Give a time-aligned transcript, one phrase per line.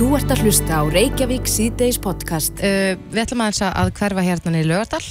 [0.00, 2.56] Þú ert að hlusta á Reykjavík síðdeis podcast.
[2.64, 5.02] Uh, við ætlum aðeins að hverfa hérna í Lögadal.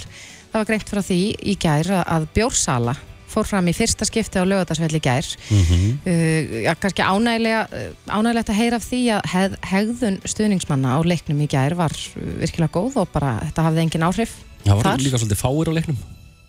[0.49, 2.95] Það var greint frá því í gær að Bjórsala
[3.29, 5.29] fór fram í fyrsta skipti á Lögadalsvelli í gær.
[5.51, 5.93] Mm -hmm.
[6.09, 11.51] uh, ja, kannski ánægilegt að heyra af því að heg, hegðun stuðningsmanna á leiknum í
[11.53, 11.93] gær var
[12.41, 14.39] virkilega góð og bara þetta hafði engin áhrif.
[14.65, 15.05] Það var þar.
[15.05, 15.99] líka svolítið fáir á leiknum.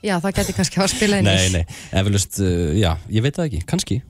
[0.00, 1.36] Já, það geti kannski að spila inn í.
[1.36, 4.00] Nei, nei, eflust, uh, já, ég veit það ekki, kannski.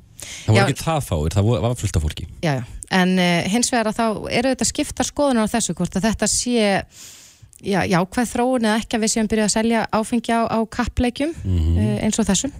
[0.46, 2.26] Það var já, ekki það fáir, það var fullt af fólki.
[2.44, 4.06] Já, já, en uh, hins vegar að þá
[4.40, 6.66] eru þetta skipta skoðunar á þessu hvort að þetta sé
[7.62, 10.58] já, já hvað þróun eða ekki að við séum byrjuð að selja áfengi á, á
[10.76, 11.78] kappleikjum mm -hmm.
[11.78, 12.54] uh, eins og þessum.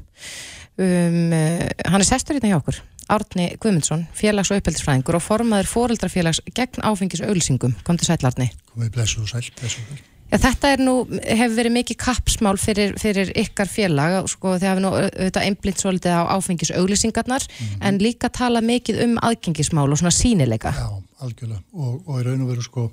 [0.81, 2.79] Um, uh, hann er sestur hérna hjá okkur,
[3.11, 7.75] Árni Guðmundsson, félags- og uppeldisfræðingur og formaður fóreldrafélags gegn áfengis auðlýsingum.
[7.85, 8.53] Kom til sætlarni.
[8.73, 10.10] Komið blessu og sæl, blessu og sæl.
[10.31, 14.91] Já, þetta nú, hefur verið mikið kappsmál fyrir, fyrir ykkar félag, sko, þið hafið nú
[14.95, 17.87] auðvitað einblind svolítið á áfengis auglýsingarnar, mm -hmm.
[17.89, 20.71] en líka tala mikið um aðgengismál og svona sínileika.
[20.71, 22.91] Já, algjörlega, og, og í raun og veru sko,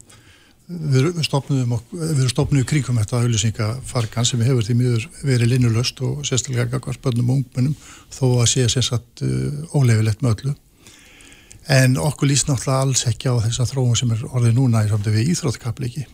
[0.68, 6.66] við við stopnum í kringum þetta auglýsingafarkan sem hefur því miður verið linnulöst og sérstaklega
[6.66, 7.76] gagvar börnum og ungmennum
[8.12, 10.56] þó að sé sérsagt uh, óleifilegt með öllu.
[11.70, 15.24] En okkur líst náttúrulega alls ekki á þessa þróun sem er orðið núna í samtöfi
[15.32, 16.06] íþróttkapliki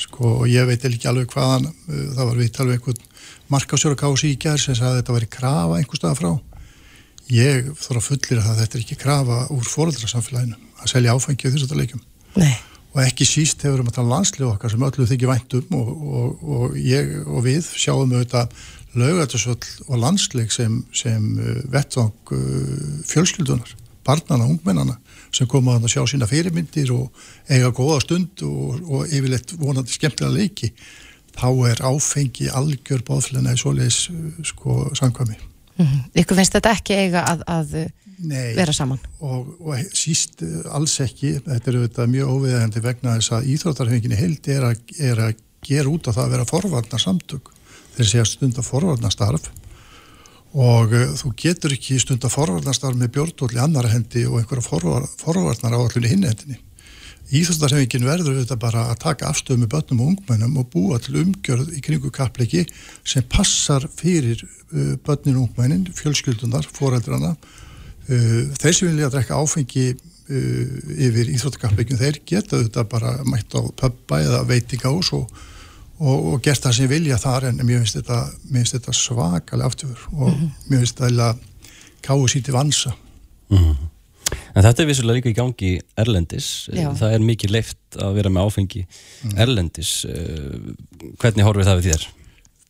[0.00, 3.02] sko og ég veit ekki alveg hvaðan uh, það var vitt alveg einhvern
[3.52, 6.30] markásjóra kási í gerð sem sagði að þetta væri krafa einhver stað frá.
[7.32, 11.80] Ég þóra fullir að þetta er ekki krafa úr fóröldrasamfélaginu að selja áfengi á þessari
[11.80, 12.02] leikum
[12.36, 12.54] Nei.
[12.94, 15.88] og ekki síst hefur við um að tala landslið okkar sem öllu þykir væntum og,
[16.20, 18.54] og, og ég og við sjáum auðvitað
[18.96, 23.74] lögættisvöld og landsleik sem, sem uh, vettvang uh, fjölskyldunar,
[24.06, 24.96] barnana, ungmennana
[25.36, 30.34] sem koma að sjá sína fyrirmyndir og eiga góða stund og, og yfirleitt vonandi skemmtilega
[30.36, 30.72] leiki
[31.36, 34.06] þá er áfengi algjör bóðflina í svoleiðis
[34.52, 36.02] sko sangkvæmi mm -hmm.
[36.22, 37.76] Ykkur finnst þetta ekki eiga að, að
[38.16, 38.98] Nei, vera saman?
[39.20, 40.40] Og, og síst
[40.72, 45.20] alls ekki, þetta er auðvitað mjög óviðægandi vegna þess að íþróttarhenginni held er að, er
[45.20, 45.34] að
[45.66, 47.52] gera út á það að vera forvarnar samtök
[47.96, 49.50] þeir stund að forvarnarstarf
[50.56, 55.04] og uh, þú getur ekki stund að forvarnastar með björndóli annara hendi og einhverja forvar,
[55.20, 56.56] forvarnar á allir hinn hendinni.
[57.26, 61.72] Íþjóðstarhefingin verður auðvitað bara að taka afstöðu með börnum og ungmennum og búa til umgjörð
[61.74, 62.62] í kringu kappleiki
[63.04, 67.34] sem passar fyrir uh, börnin og ungmennin, fjölskyldunar, foreldrana.
[68.06, 69.88] Uh, þeir sem vilja að drekka áfengi
[70.26, 75.30] yfir íþjóðstarkappleikin, þeir geta auðvitað bara mætt á pubba eða veitingás og
[75.98, 78.20] og, og gert það sem vilja þar en mér finnst þetta,
[78.72, 80.48] þetta svakalega aftur og mm -hmm.
[80.70, 81.36] mér finnst þetta
[82.06, 82.94] káðu síti vansa
[83.48, 83.92] mm -hmm.
[84.56, 86.90] En þetta er vissulega líka í gangi Erlendis, Já.
[86.98, 88.86] það er mikið leift að vera með áfengi
[89.22, 89.36] mm.
[89.38, 90.56] Erlendis eh,
[91.20, 92.06] hvernig horfið það við þér?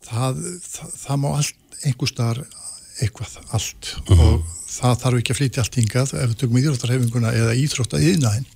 [0.08, 2.44] Það, það, það má allt einhver starf
[3.00, 4.20] eitthvað allt -hmm.
[4.20, 8.47] og það þarf ekki að flytja allt hingað ef við tökum íþróttarhefinguna eða íþrótta yðnaðinn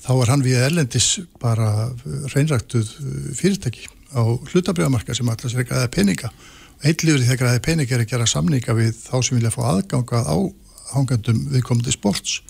[0.00, 1.08] þá er hann við erlendis
[1.42, 1.90] bara
[2.34, 6.32] reynræktuð uh, fyrirtæki á hlutabriðamarka sem alltaf sér að græða peninga.
[6.80, 10.24] Einlifur í það græði peninga er að gera samninga við þá sem vilja fá aðganga
[10.24, 10.36] á
[10.94, 12.40] hangandum viðkomandi sports.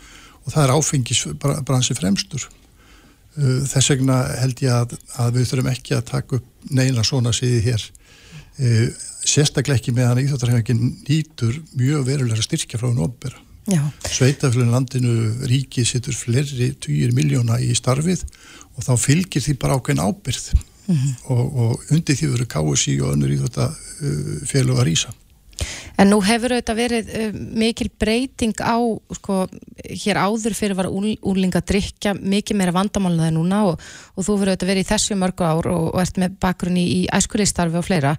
[0.47, 2.47] Og það er áfengisbransi fremstur.
[3.37, 7.35] Uh, þess vegna held ég að, að við þurfum ekki að taka upp neina svona
[7.37, 7.87] síði hér.
[9.25, 13.39] Sérstaklega ekki með hann íþjóttarhefingin nýtur mjög verulega styrkja frá hún ofbera
[14.11, 15.15] Sveitafélagin landinu
[15.51, 18.25] ríkið setur flerri týjir miljóna í starfið
[18.77, 21.15] og þá fylgir því bara ákveðin ábyrð mm -hmm.
[21.35, 25.15] og, og undir því verður KSI og önnur í þetta uh, félag að rýsa.
[26.01, 28.79] En nú hefur auðvitað verið uh, mikil breyting á,
[29.19, 29.43] sko,
[29.85, 33.85] hér áður fyrir var úrlinga drikja mikið meira vandamálna það núna og,
[34.17, 37.01] og þú verður auðvitað verið í þessu mörgu ár og, og ert með bakgrunni í
[37.13, 38.15] æskulistarfi og fleira.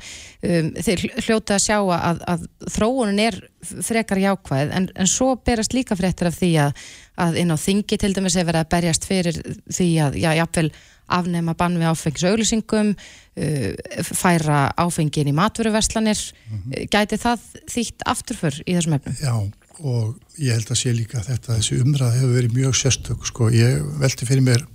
[0.45, 2.45] Um, þeir hljóta að sjá að, að
[2.77, 6.85] þróunin er frekar jákvæð en, en svo berast líka frektar af því að,
[7.21, 10.71] að inn á þingi til dæmis hefur verið að berjast fyrir því að, já, jáfnvel
[11.11, 13.71] afnema bann við áfengisauðlýsingum uh,
[14.07, 16.91] færa áfengin í matveruverslanir mm -hmm.
[16.91, 19.17] gæti það þýtt afturför í þessum efnum?
[19.21, 19.35] Já
[19.81, 23.81] og ég held að sé líka þetta þessi umræð hefur verið mjög sérstök sko, ég
[24.01, 24.65] velti fyrir mér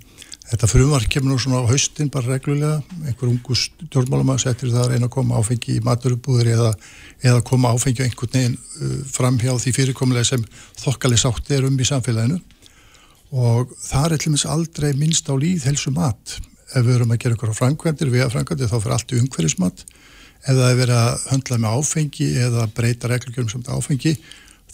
[0.47, 4.93] þetta frumvar kemur nú svona á haustin bara reglulega, einhver ungu stjórnmálum settir það að
[4.93, 6.73] reyna að koma áfengi í maturubúður eða,
[7.23, 10.47] eða koma áfengi einhvern veginn uh, fram hjá því fyrirkomulega sem
[10.83, 12.39] þokkalið sátti er um í samfélaginu
[13.37, 16.39] og það er til og meins aldrei minnst á líðhelsu mat
[16.73, 19.85] ef við erum að gera á framkvæmdir við að framkvæmdir þá fyrir allt í umhverfismat.
[20.47, 24.15] Ef það er verið að höndla með áfengi eða breyta reglugjörum samt áfengi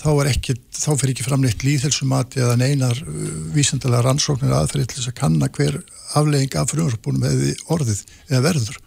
[0.03, 5.01] þá, ekki, þá fyrir ekki framleitt líðhelsu mat eða neinar uh, vísendalega rannsóknir aðferði til
[5.01, 5.79] þess að kanna hver
[6.19, 8.81] aflegging af frumvarpunum eða orðið eða verður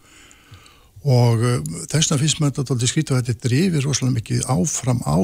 [1.06, 1.44] og
[1.86, 5.18] þess vegna finnst maður þetta skrítið að þetta drifir rosalega mikið áfram á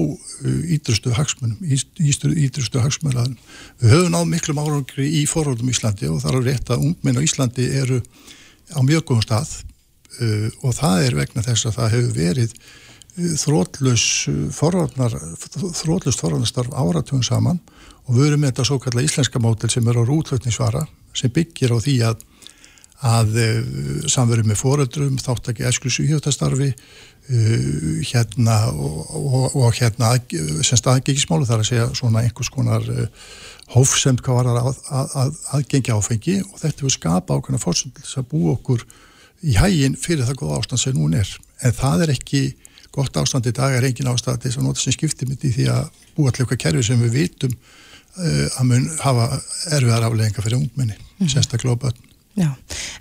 [0.76, 3.34] ídrustu hagsmunum, ídrustu hagsmunum.
[3.82, 7.18] Við höfum náð miklum árangri í forhaldum í Íslandi og það er rétt að ungmenn
[7.18, 7.98] á Íslandi eru
[8.78, 9.56] á mjög góðum stað
[10.62, 12.56] og það er vegna þess að það hefur verið
[13.42, 14.06] þrótlus
[14.56, 15.16] forhaldnar,
[15.82, 17.60] þrótlust forhaldnarstarf áratugum saman
[18.06, 20.86] og við erum með þetta svo kalla íslenska mótel sem er á rútlutnisvara
[21.18, 22.22] sem byggir á því að
[23.02, 23.62] að uh,
[24.12, 31.48] samverju með foreldrum, þáttakki esklusu íhjóttastarfi uh, hérna og, og, og hérna að, sem staðgengismálu
[31.50, 33.08] þar að segja svona einhvers konar uh,
[33.74, 38.30] hófsemt hvað var að, að, að aðgengja áfengi og þetta hefur skapa ákveðna fórsöndlis að
[38.36, 38.86] búa okkur
[39.42, 41.32] í hægin fyrir það góða ástand sem hún er
[41.66, 42.44] en það er ekki
[42.94, 45.90] gott ástand í dag er engin ástand þess að nota sem skiptir myndi því að
[46.18, 47.58] búa til eitthvað kerfi sem við vitum
[48.20, 49.28] að mun hafa
[49.72, 51.30] erfiðar aflegginga fyrir ungmenni, mm.
[51.32, 52.48] sérstaklega á börn Já,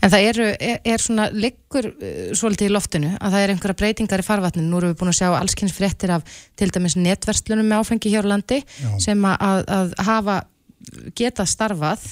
[0.03, 3.79] en það eru, er, er svona liggur uh, svolítið í loftinu að það er einhverja
[3.79, 6.25] breytingar í farvatninu, nú erum við búin að sjá allskynns fréttir af
[6.59, 8.91] til dæmis netverslunum með áfengi hér á landi Já.
[9.07, 10.41] sem að, að hafa
[11.15, 12.09] geta starfað.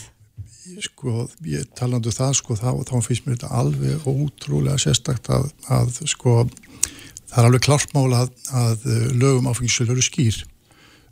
[0.85, 5.49] Sko, ég talandu um það sko, þá, þá finnst mér þetta alveg ótrúlega sérstakt að,
[5.75, 8.31] að sko það er alveg klartmála að,
[8.63, 8.87] að
[9.19, 10.39] lögum áfengisölu eru skýr.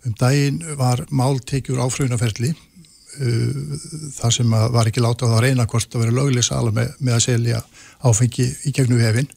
[0.07, 2.76] Um daginn var máltekjur áfröðunaferli Uh,
[4.17, 7.27] þar sem var ekki látað að reyna hvort að vera lögleg sala með, með að
[7.27, 7.65] selja
[8.05, 9.29] áfengi í gegnum hefin.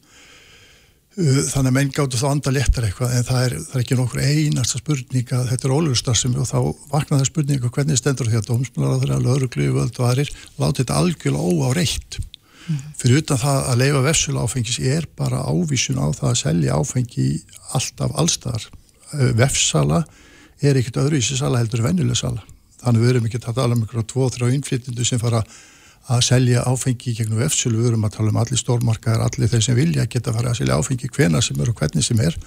[1.18, 3.96] Uh, þannig að menn gáttu þá anda léttar eitthvað en það er, það er ekki
[3.98, 6.58] nokkur einasta spurning að þetta er ólöfustarfsemi og þá
[6.92, 10.30] vaknaði spurninga hvernig stendur því að dómsmálar að lögreglu og aðrir
[10.62, 12.20] láti þetta algjörlega óáreitt.
[12.70, 12.80] Mm.
[13.00, 17.28] fyrir utan það að leifa vefsula áfengis er bara ávísun á það að selja áfengi
[17.74, 20.02] alltaf allstaðar uh, vefsala
[20.60, 22.44] er ekkert öðru í þessi sala heldur vennileg sala
[22.80, 25.44] þannig við erum ekki að tala um einhverja tvo-þrjá innflytjendu sem fara
[26.10, 29.78] að selja áfengi gegnum efsölu, við erum að tala um allir stórmarkaðar, allir þeir sem
[29.78, 32.38] vilja geta að fara að selja áfengi hvena sem er og hvernig sem er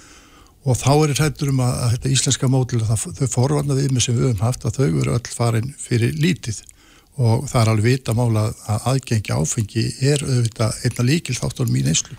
[0.64, 4.30] og þá er þetta um að, að þetta íslenska mótil, þau forvarnaði með sem við
[4.30, 6.62] höfum haft að þau eru öll farin fyrir lítið
[7.20, 11.84] og það er alveg vita mála að aðgengi áfengi er auðvitað einna líkil þáttunum í
[11.86, 12.16] neyslu.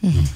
[0.00, 0.32] Mm -hmm.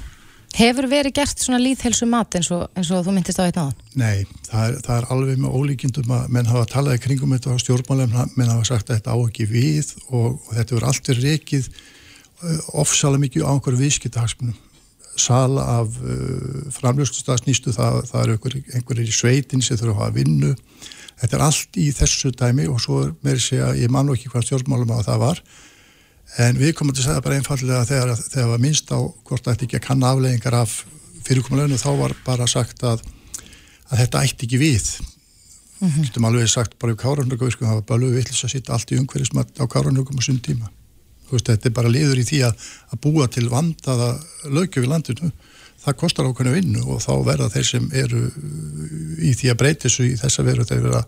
[0.57, 3.83] Hefur verið gert svona líðhelsu mat eins og, eins og þú myndist á einn aðan?
[4.01, 7.63] Nei, það er, það er alveg með ólíkjendum að menn hafa talaði kringum þetta á
[7.63, 11.29] stjórnmálefna, menn hafa sagt að þetta á ekki við og, og þetta verður allt verið
[11.29, 14.59] rekið uh, ofsalega mikið á einhverju viðskiptahagsmunum.
[15.19, 20.17] Sala af uh, framljóðstasnýstu, það, það er einhverjir einhver í sveitin sem þurfa að hafa
[20.17, 20.55] vinnu.
[21.19, 24.31] Þetta er allt í þessu dæmi og svo er mér að segja, ég man ekki
[24.33, 25.45] hvað stjórnmálum að það var
[26.37, 29.67] en við komum til að segja bara einfallega þegar það var minnst á hvort ætti
[29.67, 30.75] ekki að kanna afleggingar af
[31.27, 33.03] fyrirkomulegnu þá var bara sagt að,
[33.89, 34.91] að þetta ætti ekki við.
[35.79, 36.05] Mm -hmm.
[36.09, 38.99] getum alveg sagt bara í káranöku það var bara lögu vittlis að sitta allt í
[38.99, 40.71] umhverfismat á káranökum og sunn tíma.
[41.31, 42.55] Veist, þetta er bara liður í því að,
[42.93, 45.31] að búa til vandaða lögjöf í landinu.
[45.79, 48.23] Það kostar ákveðinu vinnu og þá verða þeir sem eru
[49.23, 51.05] í því að breyta þessu í þessa veru þeir vera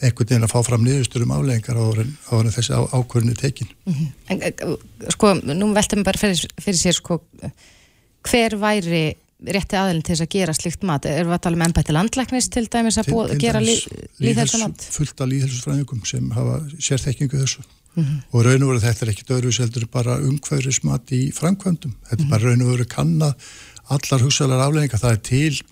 [0.00, 4.08] einhvern veginn að fá fram niðurstur um afleggingar á orðin þessi ákvörðinu tekin mm -hmm.
[4.28, 7.20] en, eh, Sko, nú veltum bara fyrir, fyrir sér sko,
[8.22, 11.64] hver væri rétti aðeins til þess að gera slikt mat er við að tala um
[11.66, 17.40] ennbætti landlæknis til dæmis að til, til gera líðhelsumat fullt af líðhelsusfræðingum sem hafa sérþekkingu
[17.40, 17.64] þessu
[17.94, 18.22] mm -hmm.
[18.30, 22.18] og raun og veru þetta er ekki dörru seldur bara umhverfismat í framkvæmdum þetta er
[22.18, 22.30] mm -hmm.
[22.30, 23.34] bara raun og veru kanna
[23.88, 25.62] allar hugsalar afleggingar, það er til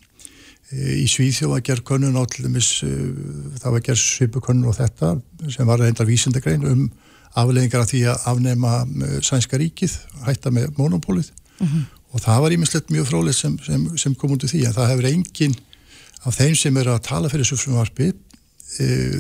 [0.71, 2.91] Í Svíþjóð var gerð konun á til dæmis, eh,
[3.59, 5.17] það var gerð svipu konun og þetta
[5.51, 6.85] sem var reyndar vísendagrein um
[7.35, 11.67] afleðingar af því að afnema eh, sænska ríkið, hætta með monopólið mhm.
[11.67, 11.85] -huh.
[12.15, 15.11] og það var ímislegt mjög fróðilegt sem, sem, sem kom undir því að það hefur
[15.11, 15.57] engin
[16.25, 18.13] af þeim sem eru að tala fyrir sufrumvarpi,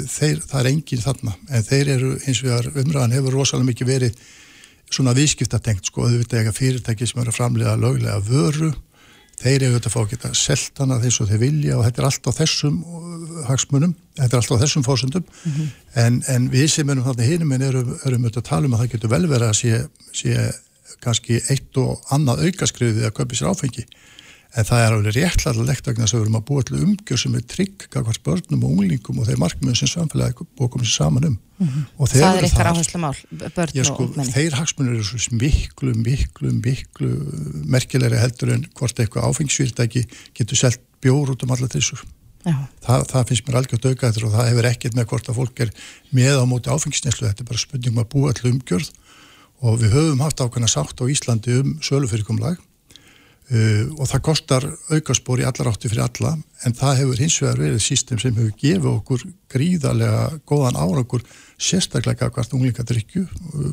[0.06, 3.86] þeir, það er engin þarna, en þeir eru eins og vegar umræðan hefur rosalega mikið
[3.86, 4.14] verið
[4.90, 8.70] svona viðskiptatengt sko, auðvitað fyrirtæki sem eru að framlega löglega vöru
[9.40, 12.08] þeir eru auðvitað að fá að geta seltana þess og þeir vilja og þetta er
[12.10, 15.70] allt á þessum uh, hagsmunum, þetta er allt á þessum fórsöndum mm -hmm.
[16.04, 18.84] en, en við sem erum þarna hinum en erum, erum auðvitað að tala um að
[18.84, 19.82] það getur vel verið að sé,
[20.12, 20.50] sé
[21.00, 23.86] kannski eitt og annað aukaskriðið að köpa sér áfengi
[24.50, 27.34] en það er alveg réttlæðilegt vegna þess að við erum að búa til umgjör sem
[27.38, 31.36] er trygg kakvart börnum og unglingum og þeir markmiðum sem samfélagi komið sér saman um.
[31.60, 32.06] Mm -hmm.
[32.10, 35.94] Það er eitthvað áherslu mál, börn já, sko, og ungmenni Þeir hagsmunir eru svo miklu,
[35.94, 37.10] miklu, miklu
[37.64, 42.00] merkilegri heldur en hvort eitthvað áfengisfyrirtæki getur selgt bjór út um alla trissur.
[42.80, 45.70] Þa, það finnst mér algjört aukaður og það hefur ekkert með hvort að fólk er
[46.10, 48.88] með á móti áfengisneslu, þetta er bara spurningum að búa til umgjörð
[49.60, 52.56] og við höfum haft ákveðna sátt á Íslandi um sölufyrirkomlag
[53.50, 54.64] Uh, og það kostar
[54.94, 58.52] aukaspor í allar átti fyrir alla en það hefur hins vegar verið sístem sem hefur
[58.60, 61.24] gefið okkur gríðarlega góðan árangur
[61.58, 63.72] sérstaklega hvert unglingadrykju uh,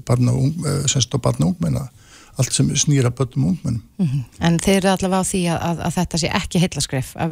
[0.90, 1.86] semst og barna ungmenna
[2.38, 3.84] allt sem snýra bötum og ungmennum.
[3.98, 4.24] Mm -hmm.
[4.46, 7.32] En þeir eru allavega á því að, að, að þetta sé ekki heillaskref af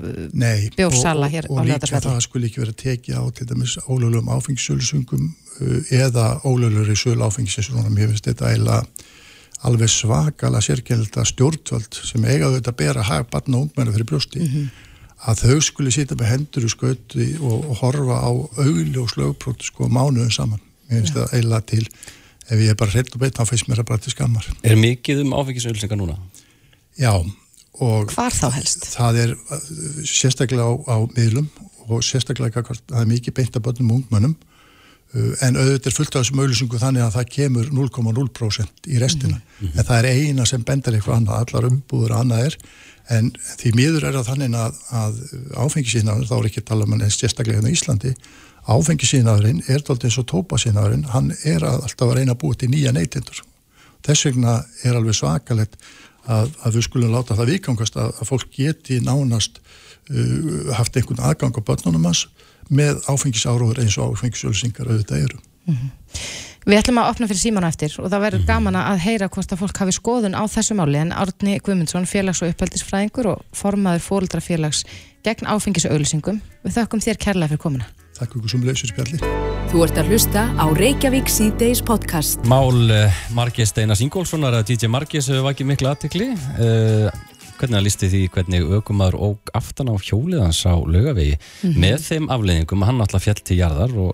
[0.78, 4.30] bjórsala hér og, og, og líka það skulle ekki vera tekið á til dæmis ólögulegum
[4.36, 7.98] áfengissölusungum uh, eða ólögulegri sölu áfengisessunum.
[7.98, 8.86] Ég finnst þetta eiginlega
[9.66, 14.42] alveg svakala sérkjölda stjórnvöld sem eigaðu þetta að bera hag barna og ungmennu fyrir brjósti
[14.42, 14.68] mm -hmm.
[15.30, 18.32] að þau skulle sýta með hendur í skauti og, og horfa á
[18.66, 20.62] augli og slögprót sko mánuðum saman.
[20.90, 21.86] Mér finnst þetta eiginlega til
[22.46, 24.46] ef ég er bara hreitt og beitt, þá feist mér að bara til skammar.
[24.64, 26.18] Er mikið um áfengisauðlýsingar núna?
[26.98, 27.26] Já.
[27.76, 28.86] Hvar þá helst?
[28.94, 29.70] Það er uh,
[30.06, 31.50] sérstaklega á, á miðlum
[31.90, 34.55] og sérstaklega að það er mikið beint að börnum og ungmönnum uh,
[35.14, 39.38] en auðvitað er fullt af þessum auðlýsingu þannig að það kemur 0,0% í restina.
[39.38, 39.78] Mm -hmm.
[39.80, 42.58] En það er eina sem bendar eitthvað annað, allar umbúður og annað er
[43.16, 45.22] en því miður er það þannig að, að
[45.62, 48.16] áfengisíðnaður, þá er ekki að tala um en sérstaklega hérna í Íslandi
[48.66, 52.72] áfengisínaðurinn er doldið eins og tópasínaðurinn hann er að alltaf að reyna að búa til
[52.74, 53.44] nýja neytindur
[54.06, 55.78] þess vegna er alveg svakalett
[56.26, 61.22] að, að við skulum láta það vikangast að, að fólk geti nánast uh, haft einhvern
[61.30, 62.26] aðgang á börnunum hans
[62.70, 65.90] með áfengisáróður eins og áfengisjölsingar auðvitað eru mm -hmm.
[66.66, 68.48] Við ætlum að opna fyrir símanu eftir og það verður mm -hmm.
[68.48, 72.42] gaman að heyra hvort að fólk hafi skoðun á þessu máli en Árni Guimundsson, félags-
[72.42, 74.82] og upphaldisfræðingur og formaður fóldrafélags
[75.24, 76.42] gegn áfengisauðlýsingum.
[76.66, 77.86] Við þökkum þér kærlega fyrir komuna.
[78.18, 79.20] Takk ykkur sem leysir spjalli.
[79.70, 82.40] Þú ert að hlusta á Reykjavík C-Days podcast.
[82.48, 82.72] Mál
[83.30, 86.30] Margis Steinar Singólfssonar að DJ Margis hefur vakið miklu aðtikli.
[86.58, 87.10] Uh,
[87.60, 91.80] hvernig að listi því hvernig aukumar og aftan á hjóliðans á lögavegi mm -hmm.
[91.80, 94.14] með þeim afleðingum hann alltaf fjall til jarðar og,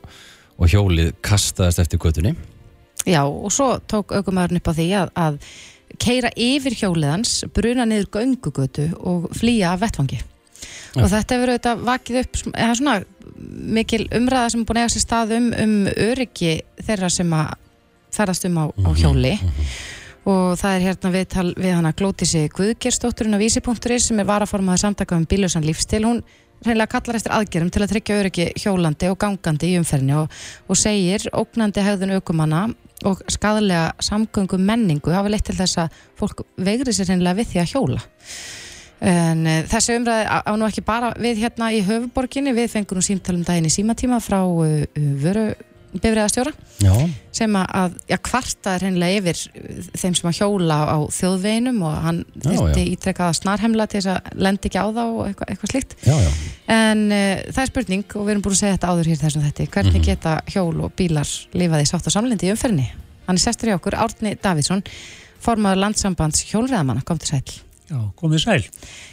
[0.58, 2.36] og hjólið kastaðist eftir götunni.
[3.06, 5.40] Já og svo tók aukumarinn upp á því að, að
[6.00, 10.22] keira yfir hjóliðans, bruna niður göngugötu og flýja af vettfangi.
[10.96, 11.04] Ja.
[11.04, 13.04] Og þetta hefur auðvitað vakið upp, eða svona
[13.78, 17.54] mikil umræða sem er búin að eiga sér stað um, um öryggi þeirra sem að
[18.12, 19.74] ferðast um á, á mhm, hjóli mm -hmm.
[20.30, 25.18] Og það er hérna viðtal við hana Glótisi Guðgerstótturinn á vísi.is sem er varaformaður samtaka
[25.18, 26.22] um bílausan lífstil hún
[26.62, 30.78] reynilega kallar eftir aðgerum til að tryggja öryggi hjólandi og gangandi í umferðinu og, og
[30.78, 32.68] segir ógnandi hegðun aukumanna
[33.10, 37.64] og skadalega samgöngum menningu hafa leitt til þess að fólk veigri sér reynilega við því
[37.64, 38.04] að hjóla.
[39.02, 43.06] En uh, þessi umræði á nú ekki bara við hérna í höfuborginni, við fengum nú
[43.06, 44.86] símtalum daginn í símatíma frá uh,
[45.24, 45.48] vöru
[45.94, 46.52] bifræðastjóra
[47.36, 49.40] sem að, já, kvarta er hennilega yfir
[49.98, 54.70] þeim sem að hjóla á þjóðveginum og hann þurfti ítrekkaða snarhemla til þess að lendi
[54.70, 55.96] ekki á þá og eitthvað, eitthvað slíkt.
[56.06, 56.30] Já, já.
[56.76, 59.48] En uh, það er spurning og við erum búin að segja þetta áður hér þessum
[59.48, 60.10] þetta, hvernig mm -hmm.
[60.12, 62.88] geta hjól og bílar lifaði sátt á samlendi í umferðinni?
[63.28, 64.84] Hann er sestur í okkur, Árni Davidsson,
[65.42, 67.44] formadur landsambands hjólreðamanna, kom til sæl.
[67.92, 68.62] Já, komið sæl.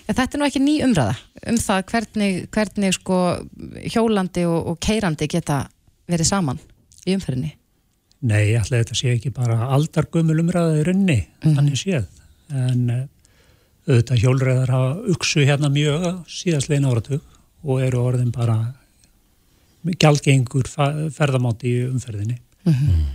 [0.06, 1.16] Já, þetta er nú ekki ný umræða
[1.50, 3.18] um það hvernig, hvernig sko
[3.94, 5.64] hjólandi og, og keirandi geta
[6.08, 6.60] verið saman
[7.06, 7.52] í umferðinni.
[8.28, 11.54] Nei, alltaf þetta sé ekki bara aldargömmul umræða í runni, mm -hmm.
[11.58, 12.08] þannig séð.
[12.48, 13.04] En uh,
[13.88, 17.22] auðvitað hjólreðar hafa uksu hérna mjög síðast leina áratug
[17.62, 18.74] og eru orðin bara
[19.84, 20.66] gjaldgengur
[21.14, 22.40] ferðamáti í umferðinni.
[22.64, 23.06] Mm -hmm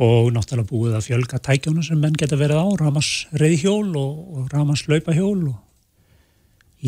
[0.00, 4.46] og náttúrulega búið að fjölga tækjónu sem menn geta verið á, ramans reyðhjól og, og
[4.54, 5.58] ramans laupahjól og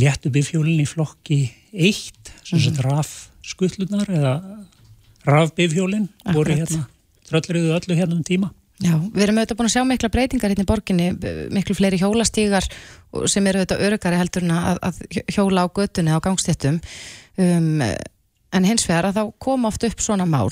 [0.00, 1.42] léttu bifhjólinn í flokki
[1.72, 2.64] eitt, sem mm -hmm.
[2.64, 3.10] sagt raf
[3.44, 4.34] skuttlunar eða
[5.28, 6.86] raf bifhjólinn voru hérna
[7.28, 8.52] tröllriðu öllu hérna um tíma.
[8.82, 11.10] Já, við erum auðvitað búin að sjá mikla breytingar hérna í borginni,
[11.54, 12.66] miklu fleiri hjólastígar
[13.30, 16.80] sem eru auðvitað örugari heldur að, að hjóla á göttunni á gangstéttum
[17.38, 17.84] um,
[18.52, 20.50] En hins vegar að þá koma oft upp svona mál.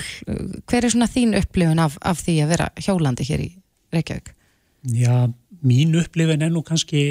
[0.70, 3.48] Hver er svona þín upplifun af, af því að vera hjólandi hér í
[3.92, 4.32] Reykjavík?
[4.96, 5.28] Já,
[5.60, 7.02] mín upplifun er nú kannski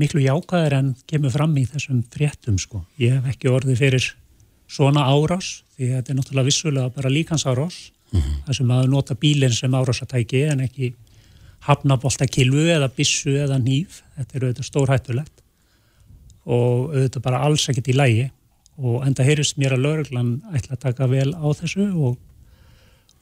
[0.00, 2.82] miklu jákaður en kemur fram í þessum fréttum sko.
[2.98, 4.08] Ég hef ekki orðið fyrir
[4.68, 7.90] svona árás því þetta er náttúrulega vissulega bara líkans árás.
[8.12, 8.36] Mm -hmm.
[8.46, 10.94] Það sem að nota bílinn sem árásatæki en ekki
[11.60, 14.02] hafnabolta kilvu eða bissu eða nýf.
[14.16, 15.42] Þetta eru auðvitað stórhættulegt
[16.44, 18.30] og auðvitað bara alls ekkert í lægi
[18.78, 22.18] og enda heyrist mér að lauruglan ætla að taka vel á þessu og,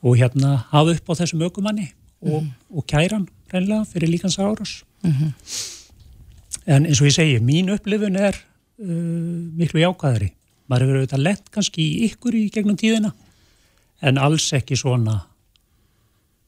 [0.03, 2.77] og hérna hafa upp á þessum ökumanni og, mm -hmm.
[2.77, 5.33] og kæran reynlega fyrir líkans áras mm -hmm.
[6.67, 8.35] en eins og ég segi mín upplifun er
[8.79, 8.89] uh,
[9.57, 10.33] miklu jákaðari
[10.71, 13.13] maður hefur auðvitað lett kannski í ykkur í gegnum tíðina
[14.03, 15.21] en alls ekki svona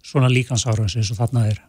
[0.05, 1.63] svona líkans áras eins og þarna er.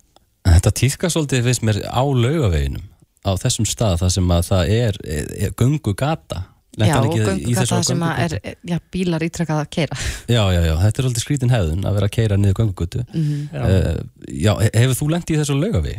[0.46, 2.84] Þetta týðka svolítið finnst mér á laugaveginum
[3.26, 6.44] á þessum stað þar sem að það er, er, er gungu gata
[6.76, 8.34] Já, og göngugata sem er
[8.68, 9.98] já, bílar ítrekkað að keira
[10.36, 13.22] Já, já, já, þetta er alltaf skrítin hefðun að vera að keira niður göngugutu mm
[13.24, 13.46] -hmm.
[13.56, 15.96] uh, eh, Já, hefur þú lengt í þessu lögavi?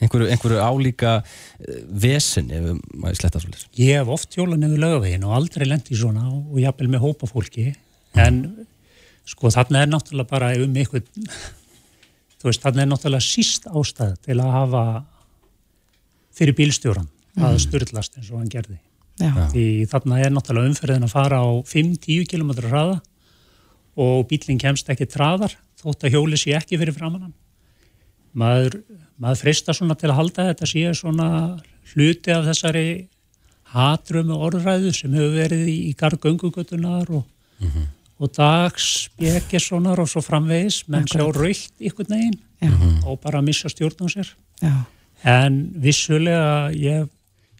[0.00, 3.68] Einhverju, einhverju álíka uh, vesen, ef maður sletta svolítið.
[3.82, 7.30] Ég hef oft hjóla niður lögavegin og aldrei lengt í svona og jafnvel með hópa
[7.30, 7.70] fólki.
[8.18, 8.68] En mm.
[9.28, 11.08] sko þarna er náttúrulega bara um einhvern
[12.40, 14.84] þú veist, þannig er náttúrulega síst ástæð til að hafa
[16.36, 18.80] fyrir bílstjóran að styrlast eins og hann gerði.
[19.20, 19.34] Já.
[19.52, 23.00] því þarna er náttúrulega umferðin að fara á 5-10 km hraða
[24.00, 27.34] og bílinn kemst ekki traðar þótt að hjóli sé ekki fyrir framannan
[28.32, 28.80] maður,
[29.20, 31.30] maður freista svona til að halda þetta sé svona
[31.92, 32.86] hluti af þessari
[33.74, 37.24] hatrum og orðræðu sem hefur verið í, í gargöngugutunar og,
[38.20, 40.82] og dags spekessonar og svo framvegis.
[40.90, 42.72] Menn sjá raukt ykkur negin Já.
[43.06, 44.34] og bara missa stjórn á sér.
[44.60, 44.74] Já.
[45.24, 47.08] En vissulega ég,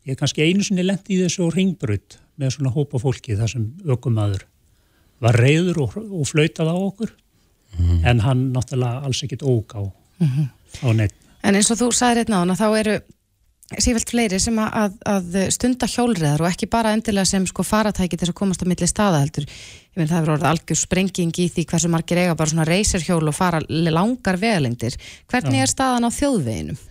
[0.08, 4.46] ég kannski einu sinni lendi í þessu ringbrut með svona hópa fólki þar sem ökumadur
[5.20, 7.10] var reyður og, og flautað á okkur.
[8.08, 9.82] En hann náttúrulega alls ekkit óg á,
[10.18, 10.48] neitt.
[11.40, 13.00] En eins og þú sagðir hérna á hana, þá eru
[13.78, 18.24] sífælt fleiri sem að, að stunda hjólreðar og ekki bara endilega sem sko faratæki til
[18.24, 19.46] þess að komast á milli staða heldur.
[19.46, 23.22] Ég meina það hefur orðið algjör sprenging í því hversu margir eiga bara svona reyserhjól
[23.30, 24.98] og fara langar vegalengdir.
[25.30, 25.62] Hvernig Já.
[25.62, 26.82] er staðan á þjóðveginum?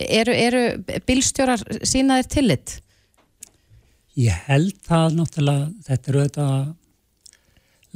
[0.00, 0.62] Eru, eru
[1.06, 2.76] bílstjórar sínaðir tillit?
[4.18, 6.46] Ég held það náttúrulega, þetta eru þetta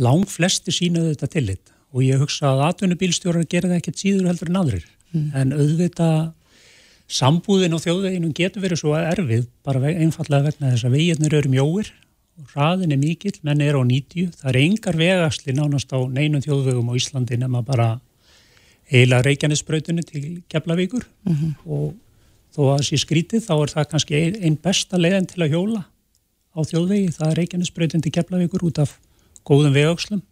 [0.04, 4.50] lang flesti sínuðu þetta tillit og ég hugsa að atvinnubílstjórar gera það ekkert síður heldur
[4.50, 4.87] en aðrir.
[5.14, 6.33] En auðvitað
[7.14, 11.90] sambúðin og þjóðveginum getur verið svo erfið bara einfallega vegna þess að veginnir eru mjóir
[12.40, 14.33] og hraðin er mikill, menn er á 90.
[14.40, 18.00] Það er engar vegasli nánast á neinum þjóðvegum á Íslandi nema bara
[18.90, 21.04] heila Reykjanesbrautinni til Keflavíkur.
[21.64, 21.94] Og
[22.54, 25.54] þó að það sé skrítið þá er það kannski ein, ein besta leiðin til að
[25.54, 25.85] hjóla
[26.54, 28.99] á þjóðvegi, það er Reykjanesbrautin til Keflavíkur út af
[29.44, 30.23] góðum vegakslum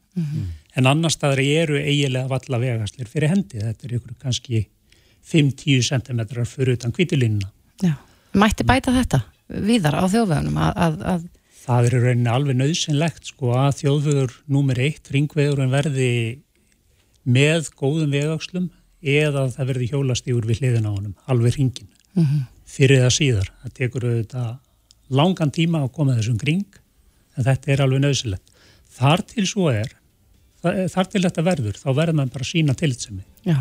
[0.77, 4.65] en annar staðar eru eiginlega valla vegaslir fyrir hendi, þetta er ykkur kannski
[5.33, 7.53] 5-10 cm fyrir utan kvítilínuna.
[7.83, 7.95] Já.
[8.33, 11.31] Mætti bæta þetta víðar á þjóðvegunum að, að, að
[11.63, 16.09] Það er í rauninni alveg nöðsynlegt sko að þjóðvegur númer eitt, ringvegurinn verði
[17.23, 18.67] með góðum vegakslum
[18.99, 21.91] eða að það verði hjólastígur við hliðin á honum, alveg ringin.
[22.67, 23.53] Fyrir það síðar.
[23.63, 24.51] Það tekur auðvitað
[25.21, 26.67] langan tíma að koma þessum kring,
[27.37, 28.53] en þetta er alveg nöðsynlegt.
[28.93, 29.95] Þar til svo er,
[30.63, 33.23] þar til þetta verður, þá verður mann bara sína tilitsemi.
[33.47, 33.59] já,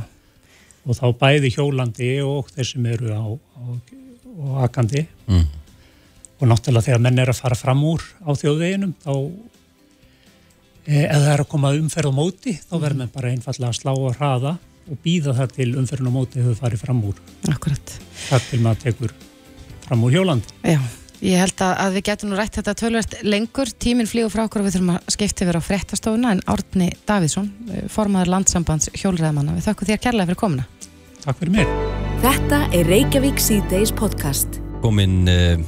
[0.86, 3.64] Og þá bæði hjólandi og þeir sem eru á, á,
[4.42, 5.46] á akandi Mm.
[6.42, 9.12] og náttúrulega þegar menn er að fara fram úr á þjóðveginum þá
[10.88, 13.92] eða það er að koma umferð á móti þá verður menn bara einfallega að slá
[13.94, 14.54] að hraða
[14.92, 17.20] og býða það til umferðin á móti hefur farið fram úr
[17.54, 17.94] akkurat.
[18.30, 19.14] þar til maður tekur
[19.86, 20.80] fram úr hjólandi Já,
[21.22, 24.64] ég held að, að við getum nú rætt þetta tölvert lengur, tíminn flýgur frá okkur
[24.64, 29.58] og við þurfum að skipta yfir á fréttastofuna en Árni Davíðsson, eh, formaður landsambands hjólreðamanna,
[29.58, 30.66] við þakkum þér kærlega fyrir komuna.
[31.22, 31.76] Takk fyrir mér
[32.22, 34.60] Þetta er Reykjavík C-Days podcast.
[34.82, 35.62] Kominn uh,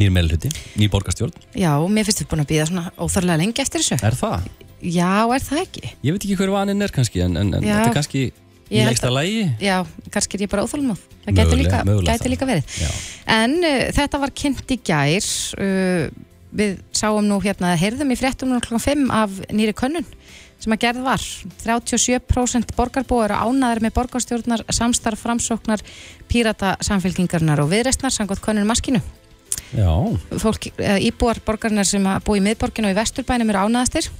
[0.00, 3.84] nýr meðluti, nýr borgarstjórn Já, mér finnst við búin að býða svona óþarlega lengi eftir
[3.84, 4.00] þessu.
[4.04, 4.46] Er það?
[4.80, 5.84] Já, er það ekki?
[6.04, 8.22] Ég veit ekki hver vaninn er kannski en, en, en þetta er kannski
[8.70, 9.76] í leiksta lægi Já,
[10.14, 11.02] kannski er ég bara óþálmóð.
[11.26, 11.80] Það gæti líka,
[12.30, 12.76] líka verið.
[12.80, 12.90] Já.
[13.36, 16.06] En uh, þetta var kynnt í gær, uh,
[16.60, 20.06] við sáum nú hérna, heyrðum í fréttum nú klokkan 5 af nýri könnun
[20.60, 21.26] sem að gerð var.
[21.64, 25.80] 37% borgarbúar eru ánaðar með borgarstjórnar, samstarf, framsóknar,
[26.28, 29.00] pírata, samfélkingarnar og viðreistnar, samkvæmt könnun maskinu.
[29.70, 29.92] Já,
[30.42, 34.10] Fólk, eða íbúar borgarnar sem að búa í miðborginu og í vesturbænum eru ánaðastir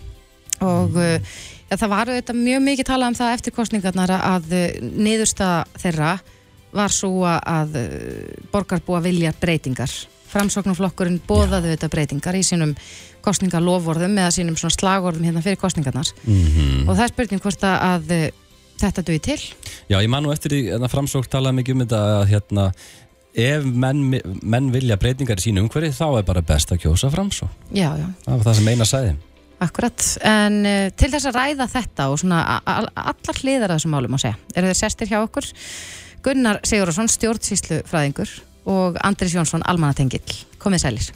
[0.65, 1.17] og uh,
[1.71, 6.15] ja, það var þetta mjög mikið talað um það eftir kostningarnar að uh, niðurstaða þeirra
[6.77, 7.89] var svo að uh,
[8.53, 9.93] borgarbúa vilja breytingar.
[10.31, 12.77] Framsóknarflokkurinn bóðaði þetta breytingar í sínum
[13.25, 18.13] kostningalofvorðum eða sínum slagorðum hérna fyrir kostningarnar mm og það er spurning hvort að,
[18.81, 19.41] þetta duði til.
[19.91, 22.65] Já, ég man nú eftir því að framsók talaði mikið um þetta að hérna
[23.35, 27.51] ef menn, menn vilja breytingar í sínu umhverfi þá er bara best að kjósa framsók
[27.71, 28.07] Já, já.
[28.25, 29.13] það var það sem eina sæði
[29.61, 34.17] Akkurat, en uh, til þess að ræða þetta og svona allar hliðar að þessum málum
[34.17, 35.51] að segja, eru þeir sestir hjá okkur
[36.25, 38.33] Gunnar Sigurðarsson, stjórnsýslufræðingur
[38.69, 41.11] og Andris Jónsson, almanatengill komið sælir.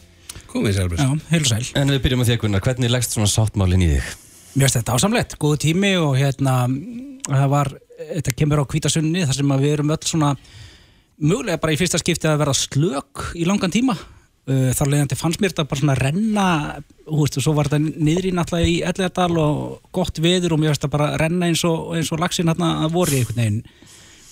[0.48, 1.00] Komið sérfur.
[1.02, 1.64] Já, heil og sæl.
[1.76, 4.12] En við byrjum á því að Gunnar, hvernig leggst svona sáttmálin í þig?
[4.54, 6.54] Mér finnst þetta ásamlegt, góðu tími og hérna,
[7.26, 7.72] það var,
[8.14, 10.30] þetta kemur á kvítasunni þar sem að við erum öll svona,
[11.18, 13.98] mögulega bara í fyrsta skipti að vera slök í langan tíma.
[14.44, 16.46] Uh, Þar leiðandi fannst mér þetta bara svona renna,
[17.08, 20.82] veist, og svo var þetta niðri náttúrulega í Ellegadal og gott veður og mér finnst
[20.82, 23.62] þetta bara renna eins og, eins og lagsin hérna að voru einhvern veginn.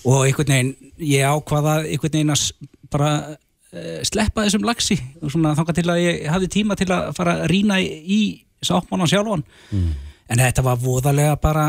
[0.03, 2.45] Og einhvern veginn, ég ákvaða einhvern veginn að
[2.93, 7.09] bara uh, sleppa þessum lagsi og svona þangað til að ég hafði tíma til að
[7.17, 8.23] fara að rýna í,
[8.61, 9.49] sáttmálan sjálfan.
[10.29, 11.67] En þetta var voðalega bara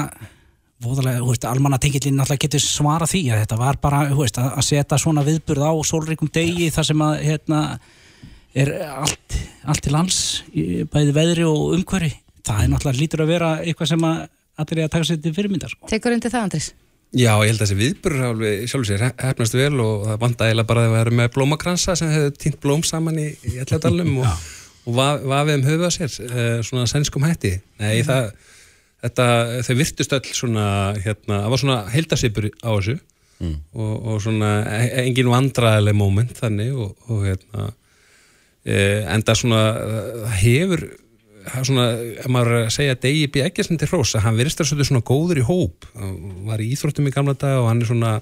[1.80, 5.64] tengillin náttúrulega getur svara því að þetta var bara, þú veist, að setja svona viðburð
[5.64, 7.62] á sólríkum degi þar sem að, hérna,
[8.54, 9.39] er allt,
[9.70, 10.20] allt til lands,
[10.54, 12.13] bæði veðri og umhverfi.
[12.44, 14.24] Það er náttúrulega lítur að vera eitthvað sem að
[14.62, 15.89] allir er að taka sér til fyrirmyndar, sko.
[15.89, 16.72] Tekur undir það, Andris?
[17.13, 20.70] Já, ég held að þessi viðburður alveg sjálfur sér hefnast vel og það vanda eiginlega
[20.72, 24.48] bara að væri með blómakransa sem hefur týnt blóm saman í, í alladalum og,
[24.89, 27.54] og vafið um höfuða sér, eh, svona sænskum hætti.
[27.84, 28.08] Nei, mm.
[28.10, 28.32] það,
[29.06, 29.28] þetta,
[29.68, 30.66] þau virtust öll svona,
[31.04, 33.56] hérna, það var svona heildasipur á þessu mm.
[33.78, 37.70] og, og svona e, engin vandraðileg móment þannig og, og hérna,
[38.65, 38.76] e,
[39.13, 39.62] enda svona,
[40.23, 40.86] það hefur
[41.67, 41.88] svona,
[42.23, 43.43] ef maður að segja Degi B.
[43.43, 47.13] Eggersen til Rósa, hann verist þar svona góður í hóp, hann var í Íþróttum í
[47.13, 48.13] gamla dag og hann er svona,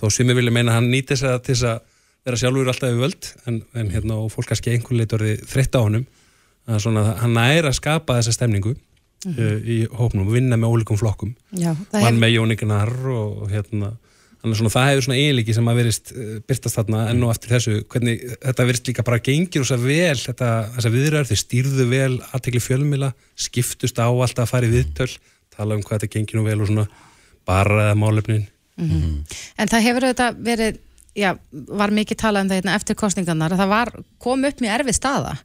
[0.00, 1.82] þó sem ég vilja meina hann nýti þess að til þess að
[2.24, 5.80] vera sjálfur alltaf völd, en, en hérna og fólk kannski einhvern leitt orðið þreytt á
[5.84, 6.06] honum
[6.64, 9.66] að svona, hann er að skapa þessa stemningu mm -hmm.
[9.68, 12.20] í hópnum, vinna með ólíkum flokkum, Já, hann hef...
[12.20, 13.94] með Jóníkunar og hérna
[14.44, 17.52] Þannig að það hefur svona eiginleiki sem að verist uh, byrtast þarna enn og eftir
[17.54, 21.40] þessu, hvernig þetta verist líka bara gengir og svo vel, þetta, þess að viðræður, þeir
[21.40, 23.08] stýrðu vel aðtekli fjölmila,
[23.46, 25.08] skiptust á alltaf að fara í viðtöl,
[25.56, 26.84] tala um hvað þetta gengir nú vel og svona
[27.48, 28.44] bara málefnin.
[28.76, 29.16] Mm -hmm.
[29.56, 30.78] En það hefur auðvitað verið,
[31.16, 34.80] já, var mikið talað um það hérna eftir kostningarnar, að það var, kom upp mjög
[34.80, 35.36] erfið staða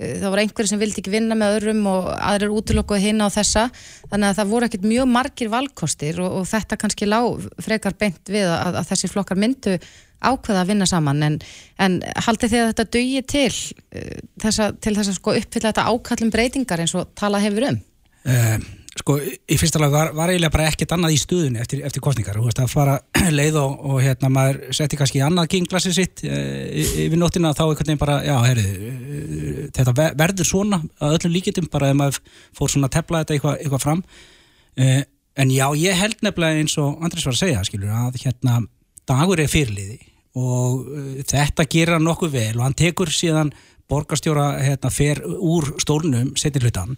[0.00, 3.66] það voru einhverju sem vildi ekki vinna með öðrum og aðrir útlokkuð hinn á þessa
[4.08, 8.32] þannig að það voru ekkert mjög margir valkostir og, og þetta kannski lág frekar beint
[8.32, 9.76] við að, að þessi flokkar myndu
[10.20, 11.38] ákveða að vinna saman en,
[11.80, 15.88] en haldi því að þetta dögi til uh, þessa, til þess að sko uppfylla þetta
[15.92, 17.80] ákallum breytingar eins og tala hefur um?
[18.28, 18.68] Um
[19.00, 22.38] sko, í fyrsta lag var, var eiginlega bara ekkert annað í stuðunni eftir, eftir kostningar,
[22.38, 22.96] þú veist, að fara
[23.38, 26.40] leið og, og hérna, maður setti kannski annað kinglassi sitt e,
[27.06, 31.70] yfir nóttina þá einhvern veginn bara, já, herri e, þetta verður svona að öllum líkitum
[31.72, 32.20] bara ef maður
[32.58, 34.04] fór svona að tepla þetta eitthvað eitthva fram.
[34.76, 34.92] E,
[35.40, 38.60] en já, ég held nefnilega eins og Andris var að segja, skilur, að hérna
[39.10, 39.98] dagur er fyrirliði
[40.38, 40.84] og
[41.26, 43.50] þetta gera nokkuð vel og hann tekur síðan
[43.90, 46.94] borgarstjóra hérna, fer úr stólnum, setir hlutan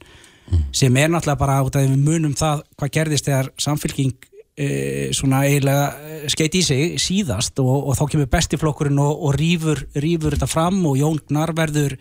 [0.52, 0.68] mm.
[0.76, 4.14] sem er náttúrulega bara af því við munum það hvað gerðist þegar samfélking
[4.56, 4.68] e,
[5.16, 9.84] svona eiginlega e, skeit í sig síðast og, og þá kemur bestiflokkurinn og, og rýfur,
[9.96, 11.96] rýfur þetta fram og Jón Gnar verður,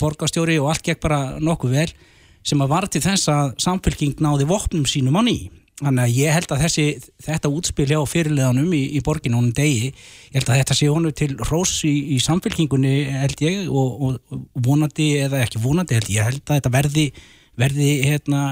[0.00, 1.90] borgastjóri og allt gekk bara nokkuð vel
[2.42, 5.50] sem að var til þess að samfélking náði vopnum sínum á nýj
[5.82, 6.84] Þannig að ég held að þessi,
[7.24, 9.88] þetta útspil hjá fyrirleðanum í, í borginu honum degi,
[10.30, 14.42] ég held að þetta sé honu til rós í, í samfélkingunni held ég og, og
[14.66, 17.06] vonandi eða ekki vonandi held ég, ég held að þetta verði
[17.60, 18.42] verði hérna,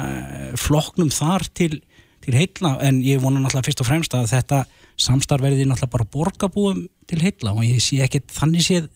[0.61, 1.81] floknum þar til,
[2.25, 4.65] til heitla en ég vona náttúrulega fyrst og fremst að þetta
[5.01, 8.91] samstarf verði náttúrulega bara borgabúum til heitla og ég sé ekkert þannig séð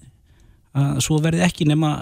[0.74, 1.94] að svo verði ekki nema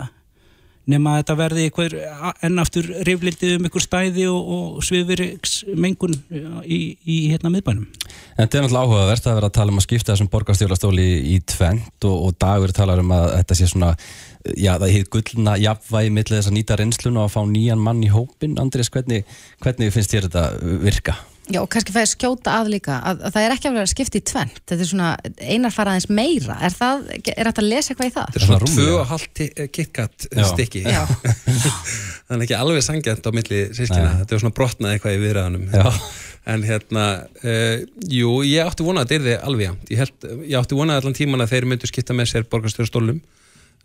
[0.90, 1.94] nema þetta verði einhver
[2.42, 6.16] ennaftur riflildið um einhver stæði og, og svifiriksmengun
[6.66, 7.86] í, í hérna miðbænum.
[7.86, 11.38] En þetta er náttúrulega áhugavert að vera að tala um að skipta þessum borgarstjólastóli í
[11.54, 13.92] tvent og, og dagur talar um að þetta sé svona
[14.58, 18.02] já það heit gullna jafnvægi millir þess að nýta reynslun og að fá nýjan mann
[18.02, 18.58] í hópin.
[18.62, 19.28] Andris, hvernig,
[19.62, 20.48] hvernig finnst þér þetta
[20.82, 21.20] virka?
[21.50, 24.14] Já, og kannski fæði skjóta að líka að, að það er ekki að vera skipt
[24.14, 25.08] í tvent þetta er svona
[25.42, 26.54] einar faraðins meira.
[26.62, 28.28] Er það, er þetta að lesa eitthvað í það?
[28.28, 29.40] Þetta er svona tvö og halvt
[29.74, 30.82] KitKat stykki.
[32.32, 35.64] Það er ekki alveg sangjant á milli sískina, þetta er svona brotnað eitthvað í viðræðanum
[36.52, 37.06] en hérna
[37.42, 41.02] uh, jú, ég átti vonað að þetta er þið alveg ég, held, ég átti vonað
[41.02, 43.20] allan tíman að þeir myndu skipta með sér borgarstöðustólum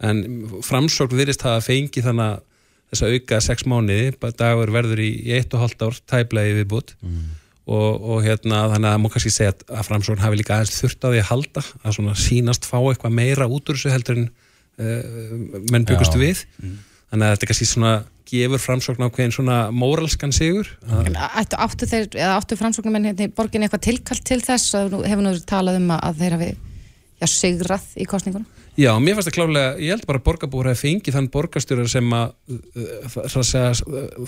[0.07, 0.23] en
[0.65, 2.39] framsókn virðist hafa fengi þannig að
[2.87, 4.07] þess að auka sex mánuði,
[4.39, 7.27] dagur verður í, í eitt og halvt ár tæblegi viðbútt mm
[7.67, 11.03] og, og hérna þannig að það múi kannski segja að Framsókn hafi líka aðeins þurft
[11.03, 14.29] á því að halda að svona sínast fá eitthvað meira út úr þessu heldur en
[14.29, 16.45] uh, menn byggustu við.
[16.61, 16.77] Mm.
[17.11, 17.95] þannig að þetta kannski svona
[18.27, 20.69] gefur Framsókn á hverjum svona móralskan sigur?
[20.87, 24.75] Ættu, áttu, þeir, áttu Framsóknumenn hérna í borgin eitthvað tilkallt til þess?
[24.75, 28.47] Að hefur nú talað um að þeir hafi já, sigrað í kostningunum?
[28.77, 32.11] Já, mér fannst það klálega, ég held bara að borgarbúur hafi fengið þann borgarstjórar sem
[32.13, 32.27] að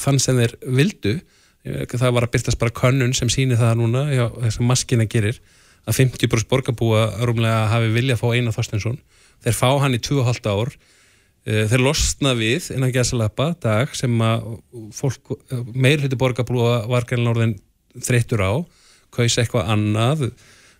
[0.02, 1.20] þann sem þeir vildu
[1.64, 5.40] það var að byrtast bara könnun sem síni það núna, já, þess að maskina gerir
[5.90, 9.00] að 50% borgarbúa rúmlega hafi viljað fá eina Þorstinsson
[9.44, 10.74] þeir fá hann í 2,5 ár.
[11.48, 14.46] Eh, þeir losna við innan gæsalappa dag sem að
[14.96, 15.36] fólk,
[15.74, 17.56] meir hluti borgarbúa var gælan orðin
[17.96, 18.54] þreyttur á
[19.16, 20.26] kaus eitthvað annað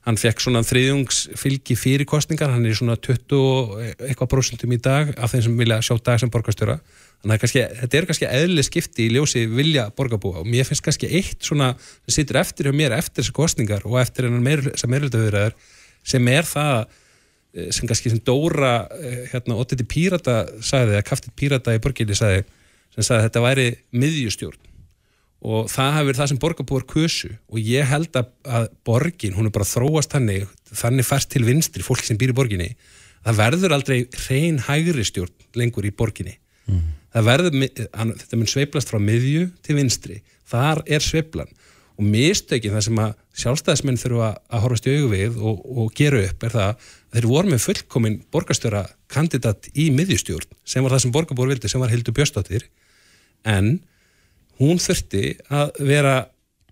[0.08, 5.34] hann fekk svona þriðjungsfylgi fyrir kostningar, hann er svona 20 eitthvað prosentum í dag af
[5.34, 6.78] þeim sem vilja sjá dag sem borgarstjóra.
[7.20, 10.40] Þannig að kannski, þetta er kannski eðli skipti í ljósi vilja borgarbúa.
[10.40, 14.00] Og mér finnst kannski eitt svona sem sittur eftir hjá mér eftir þessu kostningar og
[14.00, 15.60] eftir þessar meiruldavirðar
[16.08, 21.36] sem er það eh, sem kannski sem Dóra eh, hérna, Ottiti Pírata sagði, eða Kaftit
[21.36, 22.48] Pírata í borginni sagði,
[22.96, 24.69] sem sagði að þetta væri miðjustjórn
[25.40, 29.48] og það hafi verið það sem borgarbúar kusu og ég held að, að borgin, hún
[29.48, 32.74] er bara þróast þannig, þannig færst til vinstri fólk sem býr í borginni,
[33.24, 36.36] það verður aldrei reyn hægri stjórn lengur í borginni.
[36.68, 36.84] Mm.
[37.16, 41.50] Það verður, þetta mun sveiplast frá miðju til vinstri, þar er sveiplan
[42.00, 46.22] og mistökin það sem að sjálfstæðismenn þurfa að horfast í augu við og, og gera
[46.24, 51.04] upp er það að þeir voru með fullkomin borgarstjóra kandidat í miðjustjórn sem var það
[51.04, 52.70] sem borgarbúr vildi, sem var Hildur Björstóttir
[53.48, 53.80] en
[54.60, 56.16] hún þurfti að vera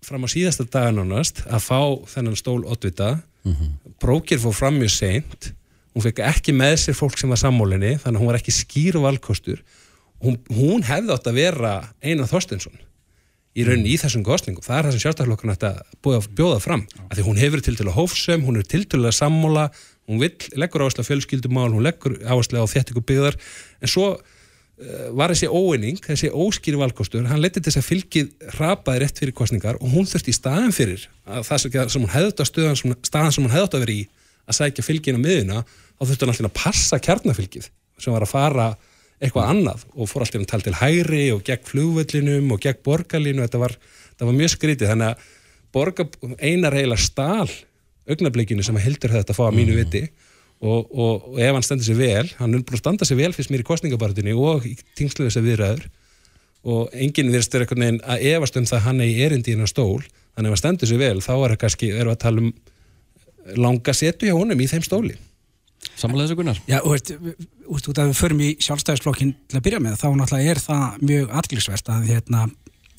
[0.04, 1.80] fram á síðasta daganónast að fá
[2.12, 3.18] þennan stól oddvita.
[3.44, 3.94] Mm -hmm.
[4.00, 5.52] brókir fór fram mjög seint.
[5.94, 8.98] Hún fekk ekki með sér fólk sem var sammólinni þannig að hún var ekki skýr
[9.00, 9.62] valkostur.
[10.20, 11.72] Hún, hún hefði átt að vera
[12.02, 12.78] Einar Þorstinsson
[13.58, 15.70] í rauninni í þessum kostningum, það er það sem sjálfstæðarlokkurna ætti
[16.14, 19.00] að bjóða fram, af því hún hefur til til að hófsum, hún er til til
[19.02, 19.70] að sammóla
[20.08, 23.38] hún vill, leggur áherslu á fjölskyldumál hún leggur áherslu á þéttingu byggðar.
[23.82, 24.18] En svo
[25.18, 28.28] var þessi óeining þessi óskýri valkostur, hann leti til þess að fylgið
[28.60, 32.42] rapaði rétt fyrir kostningar og hún þurfti í staðan fyrir það sem hún hefði átt
[32.44, 34.04] að stöðan, staðan sem hún hefði átt að vera í
[34.48, 35.64] að sækja fylgina miðuna,
[35.98, 37.66] þá þurfti hann alltaf að passa kjarnafylgið
[37.98, 38.68] sem var að fara
[39.18, 43.42] eitthvað annað og fór alltaf að tala til hæri og gegn flugvöllinum og gegn borgarlínu.
[43.44, 43.74] Þetta var,
[44.12, 44.92] þetta var mjög skrítið.
[44.92, 45.24] Þannig að
[45.74, 47.48] borgar, einar heila stál
[48.08, 49.80] augnablikinu sem heldur þetta að fá að mínu mm.
[49.82, 50.04] viti
[50.58, 53.34] og, og, og ef hann stendur sér vel, hann er búin að standa sér vel
[53.36, 55.84] fyrst mér í kostningabartinu og í tingsluðu þess að viðræður.
[56.68, 59.54] Og enginn virðist verið eitthvað neginn að efast um það hann er í erindi í
[59.54, 60.02] hennar stól.
[60.02, 62.50] Þannig að ef hann stendur sér vel þá er það kannski, við að tala um
[63.56, 65.14] langa setu hjá honum í þeim stóli.
[65.98, 66.58] Samanlega þessu Gunnar?
[66.66, 67.12] Já, og veist,
[67.70, 70.98] út af að við förum í sjálfstæðisflokkin til að byrja með, þá náttúrulega er það
[71.06, 72.42] mjög aðglisvert að hérna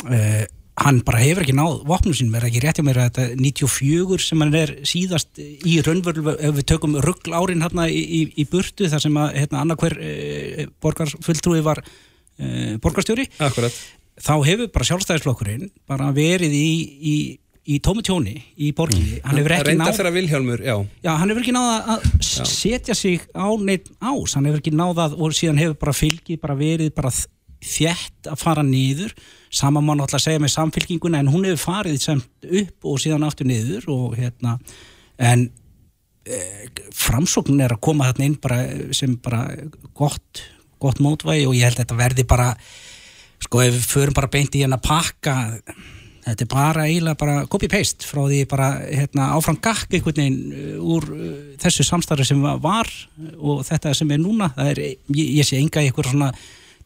[0.07, 0.45] eh,
[0.79, 4.25] hann bara hefur ekki náð vopnum sínum, er ekki rétt hjá mér að þetta 94
[4.25, 8.47] sem hann er síðast í raunvörlu, ef við tökum ruggl árin hérna í, í, í
[8.49, 13.75] burtu þar sem að hérna annarkver eh, borgarfulltrúi var eh, borgarstjóri Akkurat.
[14.19, 17.15] þá hefur bara sjálfstæðisflokkurinn bara verið í, í
[17.69, 19.19] í tómi tjóni í borginni.
[19.19, 19.25] Mm.
[19.27, 19.99] hann hefur ekki náð
[21.19, 24.33] hann hefur ekki náð að setja sig á neitt ás.
[24.33, 27.13] Hann hefur ekki náð að og síðan hefur bara fylgið bara verið bara
[27.65, 29.13] þjætt að fara niður.
[29.51, 33.49] Sama mann alltaf segja með samfylginguna en hún hefur farið semt upp og síðan aftur
[33.49, 34.57] niður og hérna
[35.19, 35.49] en
[36.23, 36.39] e,
[36.95, 38.59] framsóknin er að koma þarna inn bara
[38.95, 39.43] sem bara
[39.97, 40.43] gott,
[40.79, 42.51] gott mótvægi og ég held að þetta verði bara
[43.39, 45.35] sko ef við förum bara beint í hérna pakka
[46.29, 50.95] þetta er bara eiginlega bara copy-paste frá því bara hérna, áfram gakk einhvern veginn uh,
[50.95, 51.27] úr uh,
[51.61, 52.89] þessu samstarfi sem var
[53.37, 54.51] og þetta sem er núna.
[54.61, 56.31] Er, ég, ég sé enga einhver svona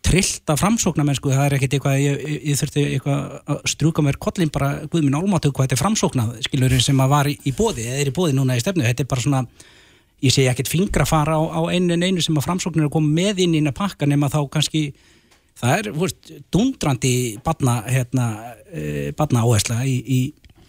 [0.03, 4.51] trillta framsóknar mennsku, það er ekkert eitthvað ég, ég þurfti eitthvað að strúka mér kollin
[4.53, 7.87] bara, guð minn álmátu hvað þetta er framsóknað skilur sem að var í, í bóði
[7.87, 9.41] eða er í bóði núna í stefnu, þetta er bara svona
[10.23, 13.15] ég sé ekkert fingra fara á, á einu en einu sem að framsóknar er koma
[13.15, 14.85] með inn í pakka nema þá kannski
[15.59, 18.29] það er veist, dundrandi badna hérna,
[18.71, 20.21] e, badna áhersla í, í,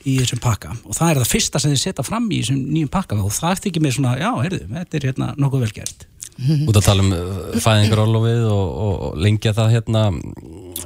[0.04, 0.74] í þessum pakka.
[0.84, 3.56] Og það er það fyrsta sem þið setja fram í þessum nýjum pakka og það
[3.56, 7.12] eftir ekki með svona, já, heyrðu, þetta er hérna nokkuð velgert út að tala um
[7.14, 10.02] uh, fæðingarólofið og, og lengja það hérna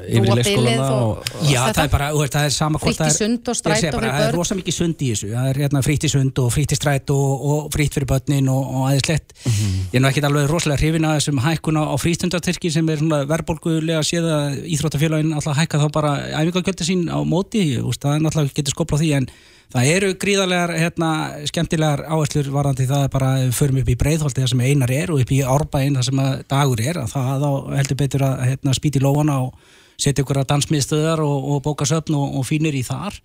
[0.04, 3.48] yfir í leikskólana og, og Já, það er bara, það er sama Frítt í sund
[3.48, 5.82] og strætt og fyrir börn Það er rosa mikið sund í þessu, það er hérna
[5.86, 9.34] frítt í sund og frítt í strætt og, og frítt fyrir börnin og aðeins lett
[9.34, 9.76] mm -hmm.
[9.92, 14.02] Ég er nú ekki alveg rosalega hrifin að þessum hækkuna á frístundartyrki sem er verðbólgulega
[14.04, 18.76] séð að Íþróttafélagin alltaf hækka þá bara æfingagöldi sín á móti, það er náttúrulega getur
[18.76, 19.30] skoplað því en
[19.72, 21.10] það eru gríðarlegar hérna,
[21.48, 25.20] skemmtilegar áherslur varandi það er bara förum upp í breyðholti það sem einar er og
[25.24, 27.44] upp í árbæinn það sem dagur er að það
[27.76, 32.16] heldur betur að hérna, spýti lóana og setja ykkur að dansmiðstöðar og, og bóka söpn
[32.16, 33.18] og, og fínir í þar.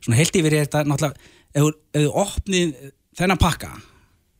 [0.00, 2.76] Svona held yfir er þetta náttúrulega ef þú opnið
[3.14, 3.70] þennan pakka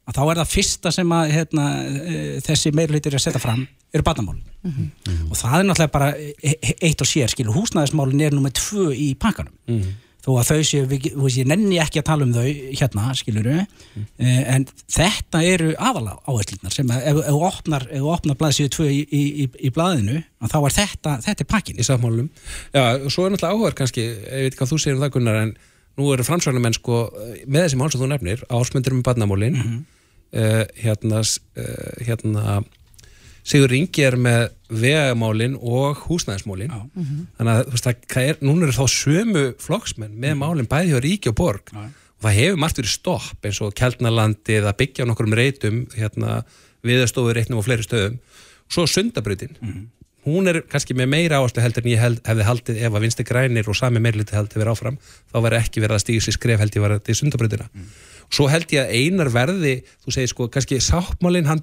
[0.05, 3.63] að þá er það fyrsta sem að hérna, e, þessi meirleitur er að setja fram
[3.95, 5.29] eru badamál mm -hmm.
[5.31, 8.91] og það er náttúrulega bara e, e, eitt og sér skilu húsnæðismálin er nummið tvö
[8.93, 9.55] í pakkanum.
[9.69, 10.85] Mm -hmm þó að þau séu,
[11.29, 14.07] ég nenni ekki að tala um þau hérna, skiluru mm.
[14.55, 19.23] en þetta eru aðala áherslunar sem að ef þú opnar, opnar blaðsíðu 2 í, í,
[19.45, 22.31] í, í blaðinu þá er þetta, þetta er pakkin í samfélum,
[22.73, 25.15] já, og svo er náttúrulega áhverð kannski, ég veit ekki hvað þú segir um það
[25.19, 25.55] Gunnar en
[25.99, 27.03] nú eru fransvænamenn sko
[27.45, 29.85] með þessi mál sem þú nefnir, ásmyndir með badnamólin mm -hmm.
[30.41, 32.63] uh, hérna uh, hérna
[33.45, 37.27] Sigur Ingi er með vegamálin og húsnæðismálin mm -hmm.
[37.39, 40.39] þannig að veist, það er, núna eru þá sömu flokksmenn með mhm.
[40.41, 41.85] málin bæði á ríki og borg Já.
[41.85, 45.87] og það hefur margt verið stopp eins og Kjeldnalandi eða byggja á nokkur um reytum
[45.95, 46.45] hérna,
[46.83, 48.19] viðastofur reitnum og fleiri stöðum
[48.69, 49.87] svo sundabröðin mm -hmm.
[50.25, 53.25] hún er kannski með meira áherslu heldur en ég held, hefði haldið ef að vinsti
[53.25, 54.99] grænir og sami meirliti haldið verið áfram
[55.33, 57.89] þá verði ekki verið að stíða sér skref held ég þetta í sundabröðina mm -hmm.
[58.31, 61.61] svo held ég að einar verði þú segir sko kannski sáttmálinn hann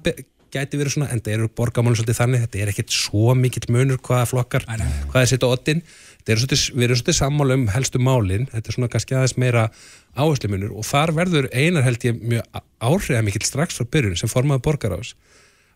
[0.52, 4.00] gæti verið svona, en það eru borgamálun svolítið þannig, þetta er ekkert svo mikill munur
[4.04, 4.74] hvaða flokkar, Æ,
[5.12, 5.82] hvaða setja oddin
[6.22, 9.66] svolítið, við erum svolítið sammála um helstu málin, þetta er svona kannski aðeins meira
[10.12, 14.30] áherslu munur og þar verður einar held ég mjög áhrifða mikill strax frá byrjun sem
[14.30, 15.14] formaði borgar ás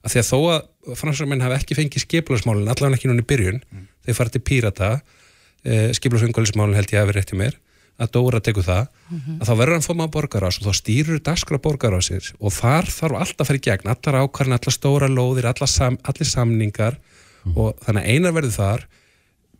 [0.04, 3.62] að því að þó að fransarmenn hafi ekki fengið skiplarsmálin, allavega ekki núna í byrjun
[3.64, 3.86] mm.
[4.06, 4.90] þeir farið til pírata
[5.66, 7.56] eh, skiplarsvöngalismálin held ég að vera rétt í mér
[7.96, 8.88] að Dóra tekur það
[9.40, 13.20] að þá verður hann fóma á borgarás og þá stýrur dagskrá borgarásir og þar þarf
[13.22, 16.98] alltaf að fara í gegn allar ákvarðin, allar stóra lóðir allar, sam, allir samningar
[17.54, 18.88] og þannig að einar verður þar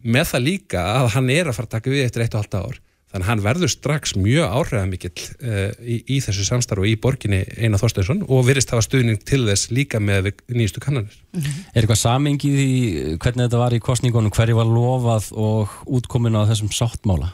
[0.06, 2.58] með það líka að hann er að fara að taka við eftir eitt og halvt
[2.60, 2.82] ár.
[3.06, 7.80] Þannig að hann verður strax mjög áhrifamikill uh, í, í þessu samstarfu í borginni Einar
[7.80, 11.14] Þorsteinsson og virðist hafa stuðning til þess líka með við nýjustu kannanir.
[11.38, 12.74] Er eitthvað samengið í
[13.14, 17.30] hvernig þetta var í kostningunum, hverju var lofað og útkomin á þessum sáttmála?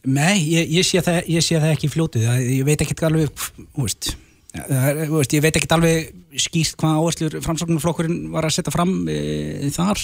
[0.00, 3.28] Nei, ég, ég, sé það, ég sé það ekki fljótu ég veit ekki alveg
[3.70, 9.70] þú veist, ég veit ekki alveg skýrt hvað áherslur framsóknarflokkurinn var að setja fram e,
[9.74, 10.02] þar.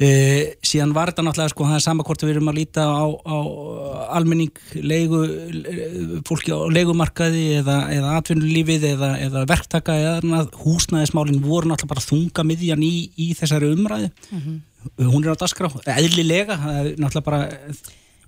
[0.00, 0.10] E,
[0.64, 3.38] síðan var þetta náttúrulega sko, það er sama hvort við erum að líta á, á
[4.16, 5.20] almenning leigu,
[6.28, 12.06] fólki á leigumarkaði eða, eða atvinnulífið eða, eða verktaka eða annað, húsnæðismálin voru náttúrulega bara
[12.06, 14.12] þunga miðjan í, í þessari umræði
[15.00, 17.42] hún er á dagskrá, eðlilega það er náttúrulega bara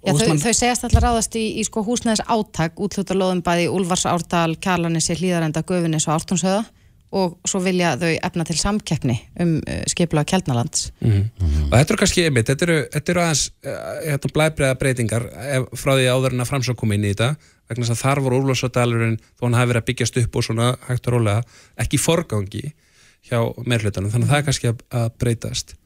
[0.02, 4.02] Já, þau, þau segjast allar ráðast í, í sko húsnæðis átak, útluta lóðum bæði Úlfars
[4.10, 6.64] Árdal, Kjarlanissi, Hlíðarenda, Gufunis og Ártúnshöða
[7.12, 10.88] og svo vilja þau efna til samkeppni um uh, skipula Kjeldnalands.
[11.04, 15.26] og þetta eru kannski einmitt, þetta eru, þetta eru aðeins uh, hérna, blæbreiða breytingar
[15.58, 17.34] ef, frá því áður en að framsók kom inn í þetta
[17.68, 20.72] vegna þess að þar voru Úlfarsdalurinn þó hann hafi verið að byggjast upp og svona
[20.88, 21.44] hægt og rólega
[21.84, 22.64] ekki í forgangi
[23.28, 23.38] hjá
[23.68, 25.76] meirhlutanum, þannig að það er kannski að, að breytast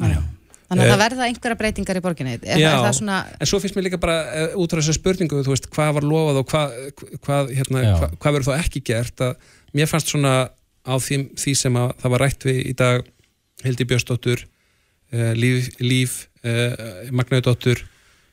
[0.00, 0.18] Já.
[0.66, 2.32] Þannig að Eh, það verða einhverja breytingar í borginni.
[2.42, 4.96] Er, Já, er það svona, en svo finnst mér líka bara uh, út á þessu
[4.96, 6.74] spurningu, þú veist, hvað var lofað og hvað,
[7.22, 10.32] hvað, hérna, hvað, hvað verður þá ekki gert að mér fannst svona
[10.82, 13.06] á því, því sem að það var rætt við í dag
[13.62, 16.74] Hildi Björnsdóttur uh, Líf, líf uh,
[17.14, 17.84] Magnaudóttur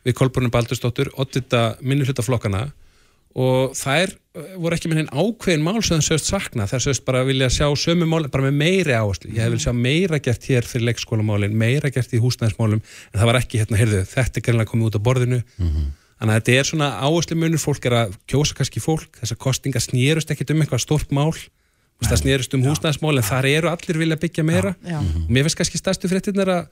[0.04, 2.66] við Kolbrunni Baldursdóttur oddita minni hlutaflokkana
[3.34, 7.06] og þær uh, voru ekki með henn ákveðin mál sem það sögst sakna, þær sögst
[7.08, 9.32] bara vilja sjá sömu mál, bara með meiri áherslu.
[9.34, 13.40] Ég vil sjá meira gert hér fyrir leikskólamálin meira gert í húsnæðismálum en það var
[13.42, 15.42] ekki hérna, heyrðu, þetta er greinlega komið út á borðinu.
[15.60, 19.84] Þannig að þetta er svona áherslu munur fólk er að kjósa kannski fólk þessar kostingar
[19.84, 21.34] snýrust ekkit um eitthvað stórt mál.
[21.34, 24.72] Veist, það snýrust um húsnæðismál en þar eru allir vilja byggja meira.
[24.86, 26.64] Já, og mér finnst kannski stærstu fréttinnar að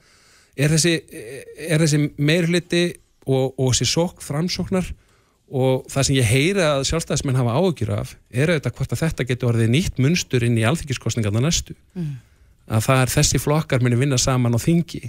[5.52, 9.26] og, það sem ég heyra að sjálfstæðismenn hafa áhugjur af er auðvitað hvort að þetta
[9.28, 11.76] getur orðið nýtt munstur inn í alþingiskostningarna næstu.
[12.72, 15.02] Að það er þessi flokkar muni vinna saman á þingi.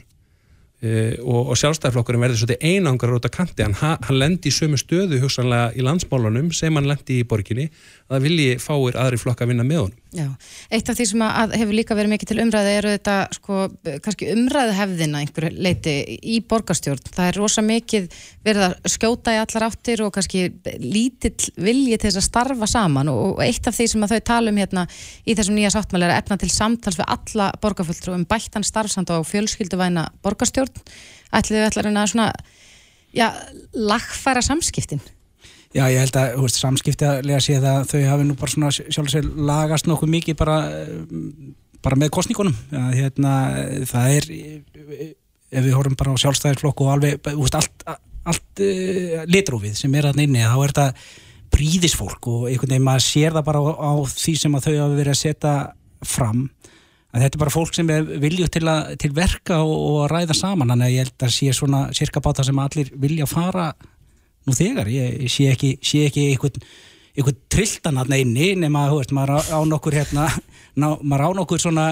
[0.83, 4.55] Uh, og, og sjálfstæðiflokkurinn verður svolítið einangar út af kanti, hann, ha- hann lendi í
[4.55, 7.69] sömu stöðu hugsanlega í landsmálunum sem hann lendi í borginni,
[8.11, 10.27] að vilji fáir aðri flokka að vinna með honum já.
[10.73, 13.59] Eitt af því sem að hefur líka verið mikið til umræði eru þetta sko,
[14.05, 15.95] kannski umræðu hefðina einhverju leiti
[16.33, 17.11] í borgarstjórn.
[17.15, 18.05] Það er rosa mikið
[18.45, 20.45] verið að skjóta í allar áttir og kannski
[20.83, 24.53] lítill vilji til þess að starfa saman og, eitt af því sem að þau tala
[24.53, 24.85] um hérna
[25.25, 29.25] í þessum nýja sáttmáli er efna til samtals við alla borgarfulltrú um bættan starfsand og
[29.29, 30.85] fjölskylduvæna borgarstjórn.
[31.33, 32.29] Ætlið þau ætlar að svona,
[33.17, 33.27] já,
[33.73, 35.01] lagfæra samskiptin.
[35.73, 39.09] Já, ég held að veist, samskiptilega sé það að þau hafi nú bara svona sjálf
[39.09, 40.91] sér lagast nokkuð mikið bara, eh,
[41.81, 42.55] bara með kostningunum.
[42.69, 43.33] Já, hérna,
[43.89, 45.13] það er, eh,
[45.51, 47.85] ef við horfum bara á sjálfstæðisflokk og alveg, veist, allt,
[48.23, 50.93] allt uh, litrófið sem er að inni, þá er þetta
[51.53, 55.13] príðisfólk og einhvern veginn maður sér það bara á, á því sem þau hafa verið
[55.13, 55.53] að setja
[56.03, 56.45] fram
[57.13, 60.37] að þetta er bara fólk sem er vilju til, að, til verka og, og ræða
[60.37, 63.67] saman þannig að ég held að sé svona cirka báta sem allir vilja fara
[64.47, 66.63] nú þegar, ég, ég sé ekki, sé ekki einhvern,
[67.17, 70.29] einhvern trilltan hann einni nema að, maður á, á nokkur hérna,
[70.79, 71.87] ná, maður á nokkur svona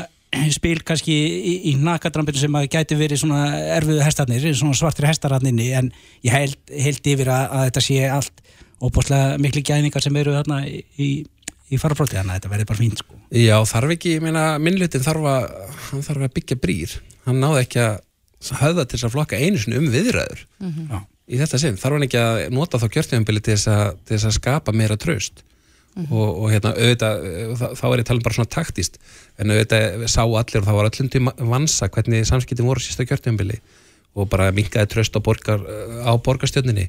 [0.51, 3.41] spil kannski í, í nakadrampinu sem að gæti verið svona
[3.75, 5.91] erfiðu hestarnir, svona svartir hestar hann inni en
[6.23, 8.43] ég held, held yfir að, að þetta sé allt
[8.81, 11.09] óbúslega miklu gæðingar sem eru þarna í, í,
[11.67, 13.19] í faraflóti, þannig að þetta verður bara fínt sko.
[13.35, 15.49] Já, þarf ekki, ég meina, minnlutin þarf að,
[15.89, 16.95] hann þarf að byggja brýr.
[17.27, 17.99] Hann náði ekki að
[18.61, 21.01] höfða til þess að flokka einu sinni um viðræður Já.
[21.31, 21.77] Í þetta sinn.
[21.79, 25.43] Þarf hann ekki að nota þá kjörtíðanbili til, til þess að skapa meira traust.
[26.07, 27.23] og, og hérna, auðvitað,
[27.59, 28.93] þá, þá er ég talað bara svona taktist,
[29.43, 33.57] en auðvitað sá allir og það var öllum til vansa hvernig samskiptin voru sísta kjörtíðanbili
[34.15, 35.59] og bara minkaði traust á, borgar,
[36.07, 36.85] á borgarstjörninni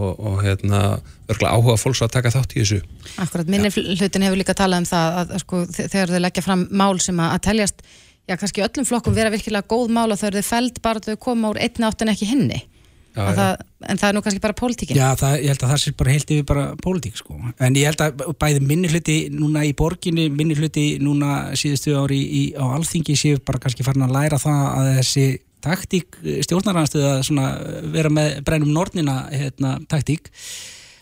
[0.00, 0.80] og, og hérna,
[1.28, 2.80] örgulega áhuga fólks að taka þátt í þessu.
[3.20, 6.46] Akkurat, minni hlutin hefur líka talað um það að, að sko, þe- þegar þau leggja
[6.48, 7.84] fram mál sem að, að teljast,
[8.30, 11.12] já kannski öllum flokkum vera virkilega góð mál og þau eru þau feld bara að
[11.12, 12.62] þau koma úr einni átt en ekki hinni
[13.10, 13.36] Já, Að já.
[13.40, 15.92] það, en það er nú kannski bara pólitíkin Já, það, ég held að það sé
[15.98, 17.38] bara heilt yfir bara pólitík sko.
[17.58, 22.20] en ég held að bæði minni hluti núna í borginni, minni hluti núna síðustu ári
[22.22, 25.26] í, á alþingi séu bara kannski farin að læra það að þessi
[25.60, 27.48] taktík stjórnarhansstuð að svona
[27.92, 30.30] vera með brennum nornina hérna, taktík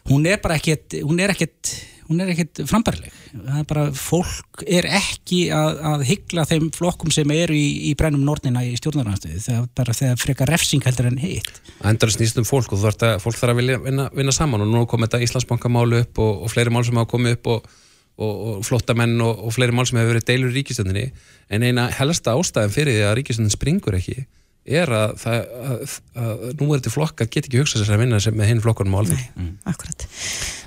[0.09, 1.75] hún er bara ekkert hún er ekkert,
[2.09, 7.13] hún er ekkit frambærleg það er bara, fólk er ekki að, að hyggla þeim flokkum
[7.15, 11.11] sem eru í, í brennum nornina í stjórnarnarstöðu það er bara þegar frekar refsing heldur
[11.11, 11.53] en hitt.
[11.89, 14.65] Endur snýst um fólk og þú þarft að fólk þarf að vilja vinna, vinna saman
[14.65, 17.69] og nú kom þetta Íslandsbankamálu upp og, og fleiri mál sem hafa komið upp og,
[18.17, 21.07] og, og flottamenn og, fleiri mál sem hefur verið deilur í ríkistöndinni
[21.53, 24.25] en eina helsta ástæðin fyrir því að ríkistöndin springur ekki
[24.69, 25.37] er að, það,
[25.69, 28.63] að, að nú er þetta flokkar get ekki hugsað sér að vinna sem með hinn
[28.65, 29.53] flokkunum á alveg Mm.
[29.71, 30.07] Akkurat.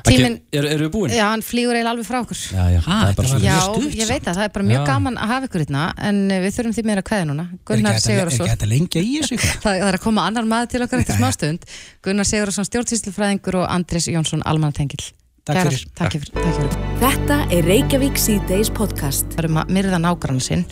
[0.01, 1.11] Tíminn, er- Eru við búin?
[1.13, 2.37] já, hann flýgur eiginlega alveg frá okkur.
[2.49, 4.43] Já, já, Ha, það er bara þetta var- svo Já, stutt, ég veit að það
[4.47, 4.85] er bara mjög Já.
[4.89, 7.91] gaman að hafa ykkur hérna en eh, við þurfum því meira að kveða núna Gunnar
[7.91, 9.61] að- er Sigurðarsson ekki að lengja í þessu eitthvað?
[9.61, 11.61] það, það er að koma annar maður til okkar eftir smástund
[12.01, 15.11] Gunnar Sigurðarsson stjórnsýslufræðingur og Andris Jónsson almannatengil
[15.45, 15.85] Takk fyrir.
[15.97, 16.73] Takk fyrir, takk fyrir.
[17.01, 19.25] Þetta er Reykjavík síðdeis podcast.
[19.33, 20.65] Það er um að myrða nágrann sinn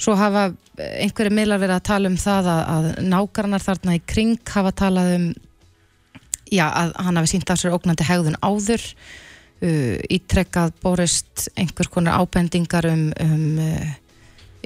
[0.00, 4.02] Svo hafa eh, einhverju miðlar verið að tala um það að, að nágrannar þarna í
[4.10, 5.26] kring hafa talað um
[6.52, 8.82] já, að hann hafi sínt af sér ógnandi hegðun áður.
[9.64, 13.92] Uh, ítrekkað borist einhvers konar ábendingar um, um uh,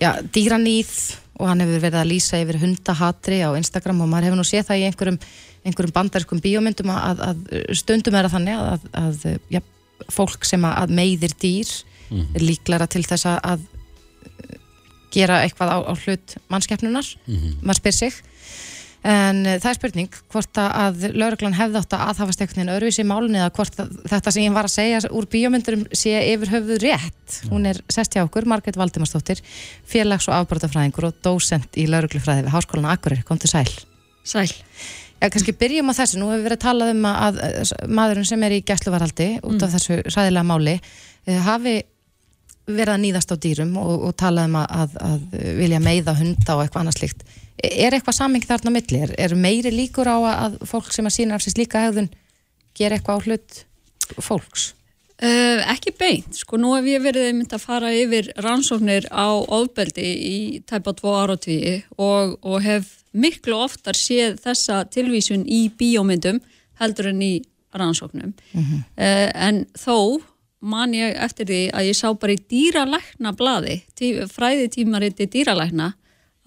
[0.01, 0.91] já, dýranýð
[1.39, 4.65] og hann hefur verið að lýsa yfir hundahatri á Instagram og maður hefur nú séð
[4.71, 5.19] það í einhverjum,
[5.69, 7.45] einhverjum bandarskum bíómyndum að, að
[7.79, 9.61] stundum er það þannig að, að já,
[10.17, 11.75] fólk sem að meiðir dýr
[12.17, 13.69] er líklara til þess að- að
[15.15, 17.07] gera eitthvað á, á hlut mannskeppnunar,
[17.63, 18.13] maður spyr sig.
[19.09, 22.73] En uh, það er spurning hvort að- að lauruglan hefði átt að aðhafast einhvern veginn
[22.75, 26.17] öðruvísi í málunni eða hvort að þetta sem ég var að segja úr bíómyndurum sé
[26.33, 29.39] yfir höfuð rétt hún er sest hjá okkur, Margrét Valdimarsdóttir
[29.87, 33.71] félags- og afbrotafræðingur og dósent í lauruglufræði við Háskólan Akureyri, kom til sæl.
[34.27, 34.51] Sæl.
[35.23, 38.59] Já, kannski byrjum á þessu, nú hefur verið talað um að, að maðurinn sem er
[38.59, 40.75] í gæsluvarhaldi út af þessu sæðilega máli
[41.27, 41.79] eh, hafi
[42.69, 46.57] verið að nýðast á dýrum og, og talað um að, að, að vilja meiða hunda
[46.57, 47.29] og eitthvað annað slíkt.
[47.59, 49.03] Er eitthvað saming þarna á milli?
[49.03, 52.11] Er, er meiri líkur á að, fólk sem að sína af sér slíka hegðun
[52.79, 53.63] gera eitthvað á hlut
[54.23, 54.73] fólks?
[55.19, 60.05] Uh, ekki beint, sko nú hef ég verið einmitt að fara yfir rannsóknir á ofbeldi
[60.07, 66.39] í tæpa tvo áratvíi og, og hef miklu oftar séð þessa tilvísun í bíómyndum
[66.79, 67.33] heldur en í
[67.75, 68.31] rannsóknum.
[68.55, 70.23] uh, en þó
[70.61, 75.93] man ég eftir því að ég sá bara í dýralækna blaði, tí, fræðitímariti dýralækna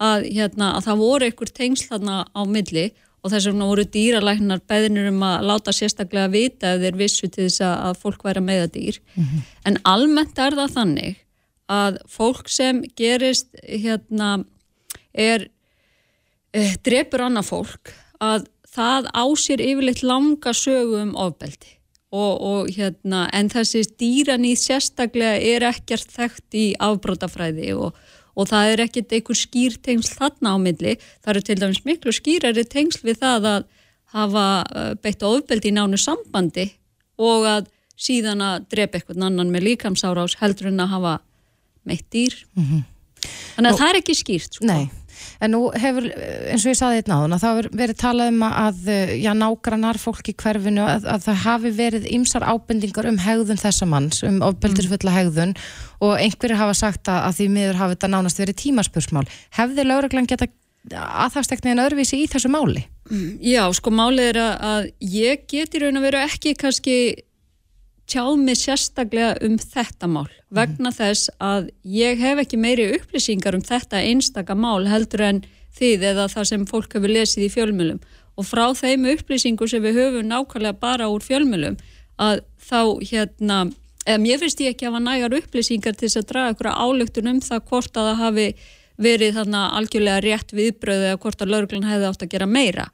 [0.02, 2.90] að, hérna, að það voru einhver tengsl þarna á milli
[3.22, 7.46] og þess vegna voru dýralæknar beðnir um að láta sérstaklega vita ef þeir vissu til
[7.46, 8.98] þess að, fólk væri að meða dýr.
[9.64, 11.20] En almennt er það þannig
[11.70, 14.44] að fólk sem gerist hérna
[15.12, 15.48] er
[16.52, 21.78] eh, drepur annað fólk að það á sér yfirleitt langa sögu um ofbeldi
[22.12, 27.96] og, og hérna en þessi dýranýð sérstaklega er ekkert þekkt í afbrótafræði og,
[28.36, 32.14] og það er ekkert einhver skýr tengsl þarna á milli, það eru til dæmis miklu
[32.14, 33.68] skýrari tengsl við það að
[34.12, 34.46] hafa
[34.76, 36.68] eh, beitt ofbeldi í nánu sambandi
[37.22, 37.70] og að
[38.02, 41.12] síðan að drepa eitthvað annan með líkamsárás heldur en að hafa
[41.88, 42.34] meitt dýr.
[43.54, 44.66] Þannig að það er ekki skýrt sko.
[44.66, 44.90] Nei,
[45.42, 46.08] en nú hefur,
[46.52, 48.80] eins og ég saði þetta náðun, að það verið talað um að,
[49.22, 53.88] já, nágrannar fólk í hverfinu, að, að það hafi verið ýmsar ábendingar um hegðun þessa
[53.90, 55.54] manns, um ofbeldisfulla hegðun
[56.02, 59.26] og einhverjir hafa sagt að, að því miður hafi þetta nánast verið tímaspursmál.
[59.58, 60.50] Hefði lauruglan geta
[60.90, 62.82] aðhafstekniðin öðruvísi í þessu máli?
[63.44, 66.96] Já, sko málið er að, að ég get í raun að vera ekki kannski
[68.10, 73.64] tjáð mig sérstaklega um þetta mál vegna þess að ég hef ekki meiri upplýsingar um
[73.64, 75.42] þetta einstaka mál heldur en
[75.78, 78.02] þið eða það sem fólk hefur lesið í fjölmjölum
[78.36, 81.78] og frá þeim upplýsingu sem við höfum nákvæmlega bara úr fjölmjölum
[82.20, 83.58] að þá hérna
[84.06, 87.32] eða mér finnst ég ekki að hafa nægar upplýsingar til þess að draga ykkur álöktun
[87.32, 88.46] um það hvort að það hafi
[89.00, 92.86] verið þarna algjörlega rétt viðbröðu eða hvort að lauruglan hefði átt að gera meira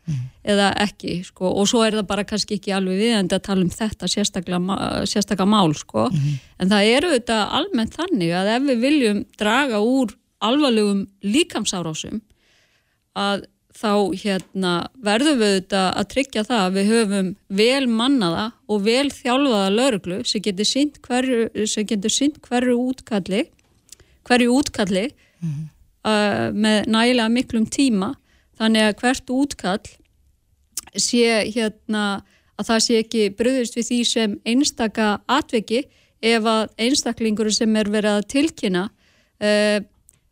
[0.45, 1.51] eða ekki sko.
[1.51, 5.75] Og svo er það bara kannski ekki alveg viðandi að tala um þetta sérstaklega mál
[5.75, 6.09] sko.
[6.59, 12.21] En það eru þetta almennt þannig að ef við viljum draga úr alvarlegum líkamsárásum
[13.19, 13.47] að
[13.79, 14.73] þá hérna
[15.03, 17.29] verðum við þetta að tryggja það að við höfum
[17.61, 23.45] vel mannaða og vel þjálfaða lauruglu sem getur sínt hverju, sem getur sínt hverju útkalli
[24.27, 25.07] hverju útkalli
[26.09, 28.15] uh, með nægilega miklum tíma.
[28.59, 29.91] Þannig að hvert útkall
[30.99, 32.05] sé hérna
[32.59, 35.85] að það sé ekki bröðust við því sem einstaka atveki
[36.25, 39.79] ef að einstaklingur sem er verið að tilkynna uh,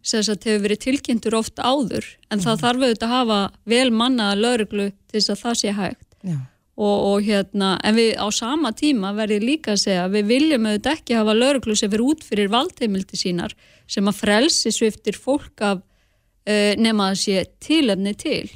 [0.06, 2.06] sem sagt hefur verið tilkynntur oft áður.
[2.30, 6.06] En það þarf auðvitað að hafa vel mannaða lauruglu til þess að það sé hægt.
[6.26, 6.36] Já.
[6.76, 10.68] Og, og hérna en við á sama tíma verðum líka að segja að við viljum
[10.68, 13.54] auðvitað ekki hafa lauruglu sem fyrir út fyrir valdheimildi sínar
[13.88, 18.50] sem að frelsi sviftir fólk af uh, nema að sé tilefni til.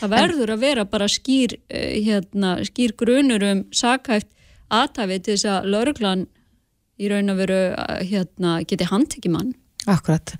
[0.00, 4.32] Það verður að vera bara skýr uh, hérna, skýr grunur um sakhæft
[4.66, 6.26] aðtæfi til þess að lauruglan
[6.98, 7.62] í raun og veru
[8.08, 9.54] hérna, geti handtekið mann.
[9.86, 10.32] Akkurat.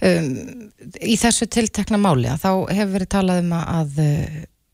[0.00, 0.70] Um,
[1.04, 3.98] í þessu tiltekna máli að þá hefur verið talað um að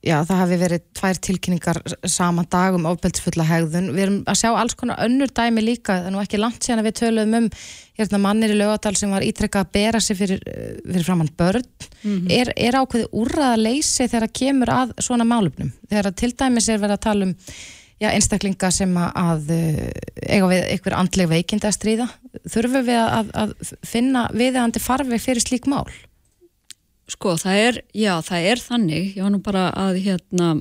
[0.02, 1.80] já, það hafi verið tvær tilkynningar
[2.10, 3.90] sama dag um ofbeldsfulla hegðun.
[3.94, 6.82] Við erum að sjá alls konar önnur dæmi líka, það er nú ekki langt síðan
[6.82, 7.50] að við töluðum um
[8.00, 10.42] hérna, mannir í lögadal sem var ítrekka að bera sig fyrir,
[10.86, 11.68] fyrir framann börn.
[12.02, 12.32] Mm -hmm.
[12.40, 15.72] er, er ákveði úrraða leysi þegar það kemur að svona málumnum?
[15.90, 17.36] Þegar til dæmis er verið að tala um
[18.02, 19.90] já, einstaklinga sem að uh,
[20.26, 22.08] eiga við einhver andleg veikind að stríða
[22.50, 23.52] þurfum við að, að
[23.86, 25.86] finna viðeigandi farfi fyrir slík mál?
[27.10, 30.52] Sko, það er, já, það er þannig, ég var nú bara að hérna,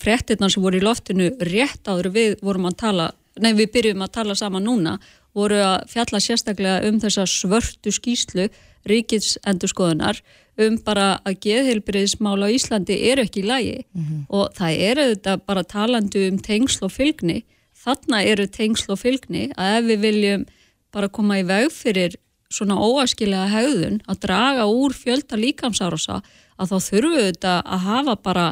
[0.00, 3.10] frettirna sem voru í loftinu rétt áður við vorum að tala,
[3.42, 4.96] nei við byrjum að tala saman núna,
[5.36, 8.48] voru að fjalla sérstaklega um þessa svörtu skýslu
[8.88, 10.20] ríkits endurskoðunar
[10.62, 13.78] um bara að geðheilbriðismál á Íslandi eru ekki í lagi.
[13.92, 14.20] Mm -hmm.
[14.28, 17.44] og það eru þetta bara talandi um tengsl og fylgni.
[17.76, 20.46] Þarna eru tengsl og fylgni að ef við viljum
[20.90, 22.16] bara koma í veg fyrir
[22.52, 26.20] svona óaskilega haugðun að draga úr fjölda líkamsárosa
[26.56, 28.46] að þá þurfum við þetta að hafa bara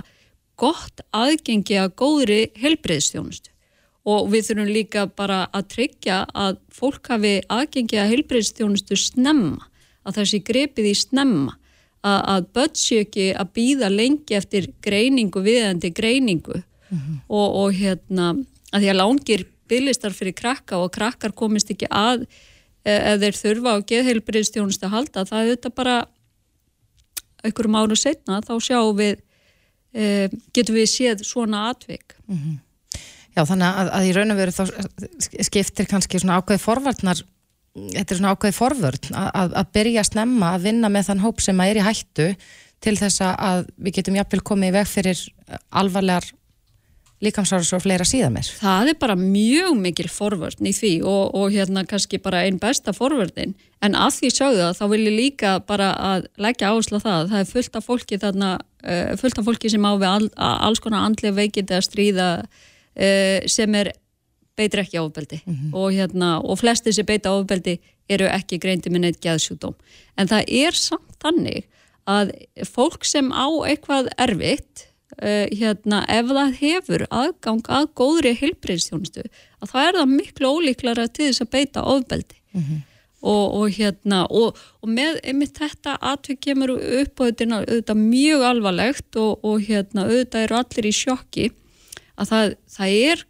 [0.60, 3.50] gott aðgengi að góðri heilbriðstjónustu
[4.04, 9.64] og við þurfum líka bara að tryggja að fólk hafi aðgengi að heilbriðstjónustu snemma,
[10.04, 11.56] að þessi grepið í snemma
[12.04, 17.20] að, að börn séu ekki að býða lengi eftir greiningu, viðandi greiningu mm -hmm.
[17.28, 18.34] og, og hérna
[18.74, 22.26] að því að lángir byglistar fyrir krakka og krakkar komist ekki að
[22.84, 25.96] e, ef þeir þurfa á geðheilbriðstjónust að halda, það er þetta bara
[27.44, 29.18] einhverjum áru setna þá sjáum við
[29.92, 32.60] e, getum við séð svona atvik mm -hmm.
[33.34, 34.64] Já, þannig að, að í raun og veru þá
[35.42, 37.22] skiptir kannski svona ákveði forvarnar
[37.74, 41.42] þetta er svona ákveði forvörn að, að byrja að snemma að vinna með þann hóp
[41.42, 42.28] sem að er í hættu
[42.84, 45.22] til þess að við getum jafnvel komið í veg fyrir
[45.74, 46.28] alvarlegar
[47.24, 48.50] líkamsáras og fleira síðan mér.
[48.60, 52.94] Það er bara mjög mikil forvörn í því og, og hérna kannski bara einn besta
[52.96, 57.06] forvörnin en að því sögðu það þá vil ég líka bara að leggja áherslu á
[57.06, 60.30] það það er fullt af fólki þarna uh, fullt af fólki sem á við all,
[60.36, 63.92] alls konar andlega veikindi að stríða uh, sem er
[64.54, 65.74] beitir ekki áfbeldi mm -hmm.
[65.74, 69.74] og, hérna, og flesti sem beita áfbeldi eru ekki greindi með neitt geðsjúdóm.
[70.16, 71.64] En það er samt þannig
[72.04, 72.34] að
[72.68, 74.88] fólk sem á eitthvað erfitt,
[75.18, 79.26] uh, hérna, ef það hefur aðgang að góðri heilbreyðstjónustu,
[79.60, 82.40] að það er það miklu ólíklara til þess að beita áfbeldi.
[82.54, 82.82] Mm -hmm.
[83.24, 88.42] Og, og hérna og, og með einmitt þetta aðtökk kemur upp og þetta er mjög
[88.44, 91.46] alvarlegt og, og hérna auðvitað eru allir í sjokki
[92.20, 93.24] að það, það er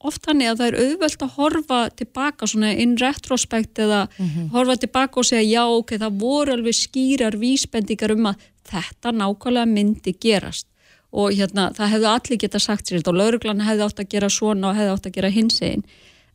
[0.00, 4.26] oft hann er að það er auðvelt að horfa tilbaka svona in retrospekt eða mm
[4.26, 4.48] -hmm.
[4.54, 9.66] horfa tilbaka og segja já ok, það voru alveg skýrar vísbendingar um að þetta nákvæmlega
[9.66, 10.66] myndi gerast
[11.10, 14.30] og hérna það hefðu allir geta sagt sér þetta og lauruglan hefði átt að gera
[14.30, 15.82] svona og hefði átt að gera hins einn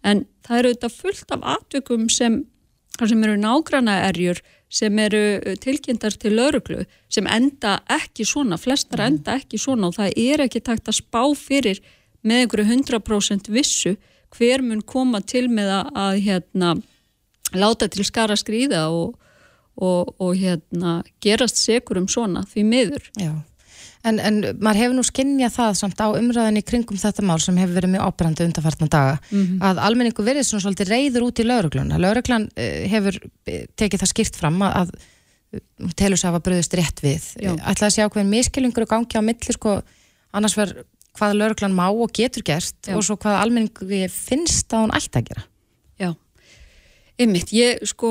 [0.03, 2.41] en það eru auðvitað fullt af atveikum sem,
[2.99, 4.41] sem eru nágrana erjur
[4.76, 5.23] sem eru
[5.63, 9.13] tilkynntar til lauruglu sem enda ekki svona, flestar mhm.
[9.13, 11.82] enda ekki svona og það er ekki takt að spá fyrir
[12.26, 13.95] með einhverju 100% vissu
[14.36, 16.73] hver mun koma til með að hérna,
[17.55, 19.15] láta til skara skrýða og,
[19.78, 23.11] og, og hérna, gerast segur um svona því miður.
[23.21, 23.32] Já.
[24.05, 27.79] En, en maður hefur nú skinnjað það samt á umræðinni kringum þetta mál sem hefur
[27.79, 29.59] verið mjög ábyrgandi undarfartna daga mm -hmm.
[29.65, 31.97] að almenningu verið svona svolítið reyður út í laurugluna.
[31.97, 34.89] Lauruglan uh, hefur eh, tekið það skýrt fram að, að
[35.95, 37.23] telur sér að hafa bröðist rétt við.
[37.41, 39.81] Ætlaði að sjá hvernig miskilningur og gangi á milli sko
[40.35, 40.85] annars verður
[41.15, 42.95] hvað lauruglan má og getur gert Já.
[42.95, 45.45] og svo hvað almenningu finnst að hún ætti að gera.
[47.16, 48.09] Einmitt, ég sko,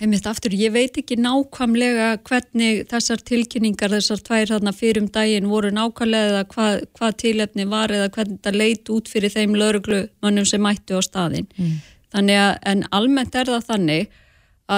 [0.00, 5.50] einmitt aftur, ég veit ekki nákvæmlega hvernig þessar tilkynningar, þessar tvær þarna fyrir um daginn
[5.50, 10.48] voru nákvæmlega eða hvað, hvað tilefni var eða hvernig það leit út fyrir þeim lauruglumannum
[10.48, 11.50] sem mættu á staðin.
[11.58, 11.76] Mm.
[12.16, 14.16] Þannig að, en almennt er það þannig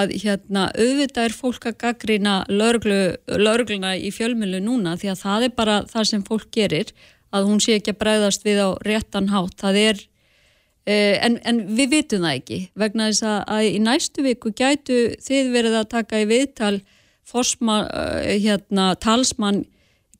[0.01, 5.55] að hérna auðvitað er fólk að gaggrýna laurugluna í fjölmjölu núna því að það er
[5.55, 6.91] bara það sem fólk gerir
[7.31, 9.55] að hún sé ekki að bræðast við á réttan hátt.
[9.63, 10.01] Það er,
[10.87, 15.51] en, en við vitum það ekki vegna þess að, að í næstu viku gætu þið
[15.53, 16.77] verið að taka í viðtal
[17.31, 19.65] forsma, eh, hérna, talsmann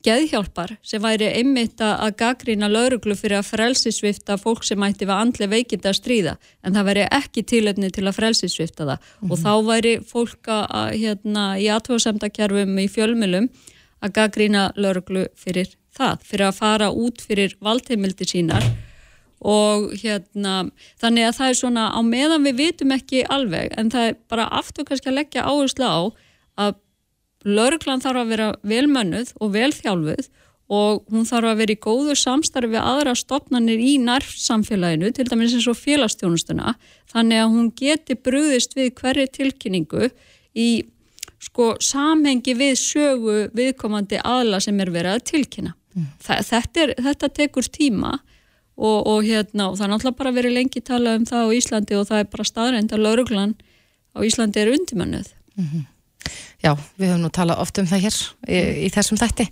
[0.02, 5.48] geðhjálpar sem væri einmitt að gaggrína lauruglu fyrir að frelsisvifta fólk sem ætti við andli
[5.50, 6.32] veikind að stríða
[6.62, 9.30] en það væri ekki tílefni til að frelsisvifta það mm -hmm.
[9.30, 13.48] og þá væri fólk að hérna, í aðtóðsemdakjærfum í fjölmjölum
[14.02, 18.64] að gaggrína lauruglu fyrir það fyrir að fara út fyrir valdheimildi sínar
[19.42, 20.68] og hérna
[21.02, 24.46] þannig að það er svona á meðan við vitum ekki alveg en það er bara
[24.54, 26.00] aftur kannski að leggja áherslu á
[26.62, 26.78] að
[27.42, 30.30] lauruglan þarf að vera velmönnuð og velþjálfuð
[30.72, 35.56] og hún þarf að vera í góðu samstarfi við aðra stopnarnir í nærsamfélaginu, til dæmis
[35.56, 36.76] eins og félagstjónustuna,
[37.12, 40.08] þannig að hún geti brúðist við hverju tilkynningu
[40.56, 40.68] í
[41.42, 45.74] sko samhengi við sögu viðkomandi aðla sem er verið að tilkynna.
[45.92, 46.06] Mm.
[46.22, 48.14] Þetta, er, þetta tekur tíma
[48.76, 51.98] og, og, hérna, og það er náttúrulega bara verið lengi talað um það á Íslandi
[51.98, 53.54] og það er bara staðrænt að lauruglan
[54.16, 55.28] á Íslandi er undimannuð.
[55.56, 55.84] Mm -hmm.
[56.62, 58.16] Já, við höfum nú talað oft um það hér
[58.46, 59.48] í, í þessum þætti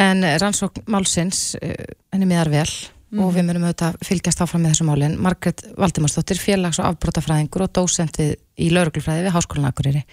[0.00, 3.24] en rannsókn málsins henni eh, miðar vel mm -hmm.
[3.24, 5.18] og við myndum auðvitað fylgjast áfram með þessum málinn.
[5.20, 10.04] Margret Valdimarsdóttir, félags- og afbrótafræðingur og dósent við, í lauruglufræði við Háskólan Akureyri.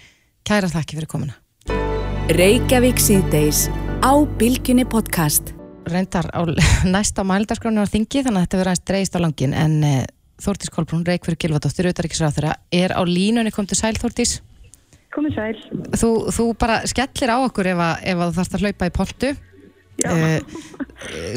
[0.44, 1.34] Kæra þakki fyrir komuna.
[2.28, 3.68] Reykjavík síðdeis
[4.04, 5.63] á Bilginni podcast.
[5.90, 6.40] Reyndar á
[6.94, 10.02] næsta mældarskránu á þingi þannig að þetta verður aðeins dreist á langin en uh,
[10.42, 14.40] Þórtís Kolbrún, Reykjavík Gilvardóttir, auðvitaðriksráþurra, er á línunni, kom til sæl Þórtís?
[15.14, 15.58] Komið sæl.
[15.94, 18.94] Þú, þú bara skellir á okkur ef, að, ef að þú þarfst að hlaupa í
[18.94, 19.30] poltu.
[20.04, 20.40] Uh,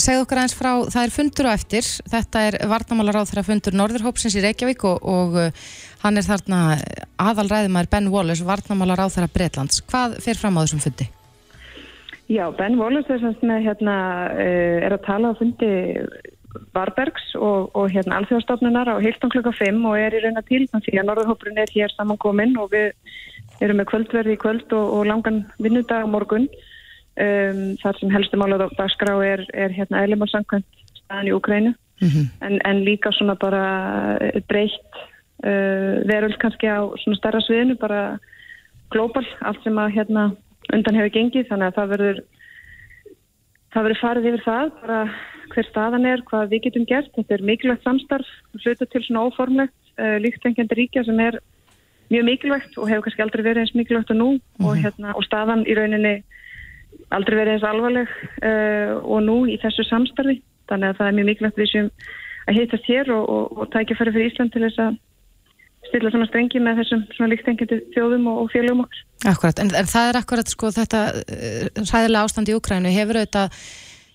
[0.01, 3.77] segð okkur aðeins frá, það er fundur á eftir, þetta er varnamálar á þeirra fundur
[3.77, 5.67] Norðurhópsins í Reykjavík og, og uh,
[6.01, 6.63] hann er þarna
[7.21, 9.83] aðalræðumæður Ben Wallace, varnamálar á þeirra Breitlands.
[9.85, 11.11] Hvað fer fram á þessum fundi?
[12.27, 13.97] Já, Ben Wallace er, með, hérna,
[14.35, 15.71] uh, er að tala á fundi
[16.75, 20.63] Varbergs og, og hérna, alþjóðastofnunar á Hilton klukka 5 og er í raun að til
[20.67, 22.93] því að Norðurhópurinn er hér samankominn og við
[23.63, 28.59] erum með kvöldverði í kvöld og, og langan vinnudag morgun um, þar sem helstu mála
[28.63, 32.25] dagskrá er, er hérna eðlimarsankvæmt staðan í Ukrænu mm -hmm.
[32.47, 34.17] en, en líka svona bara
[34.47, 34.91] breytt
[35.45, 38.19] uh, veröld kannski á svona starra sviðinu bara
[38.91, 40.31] glóbal, allt sem að hérna
[40.75, 42.21] undan hefur gengið þannig að það verður
[43.73, 45.01] það verður farið yfir það bara
[45.53, 48.31] hver staðan er, hvað við getum gert þetta er mikilvægt samstarf
[48.63, 51.39] hluta til svona óformlegt uh, líktengjandi ríkja sem er
[52.11, 54.65] mjög mikilvægt og hefur kannski aldrei verið eins mikilvægt og nú mm -hmm.
[54.65, 54.83] og, mhm.
[54.83, 56.15] hérna, og staðan í rauninni
[57.11, 58.07] aldrei verið eins alvarleg
[58.43, 61.89] uh, og nú í þessu samstarfi þannig að það er mjög mikilvægt við sem
[62.47, 64.97] að hittast hér og, og, og tækja fyrir fyrir Ísland til þess að
[65.87, 69.03] stilla svona strengi með þessum svona líkstengjandi þjóðum og félagum okkur.
[69.31, 71.03] Akkurat, en, en það er akkurat sko þetta
[71.77, 73.61] ræðilega uh, ástand í Ukrænu hefur auðvitað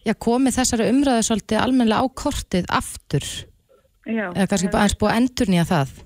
[0.07, 3.27] já, komið þessari umræðu svolítið almenlega á kortið aftur
[4.07, 6.01] já, eða kannski bara eins búið að endur nýja það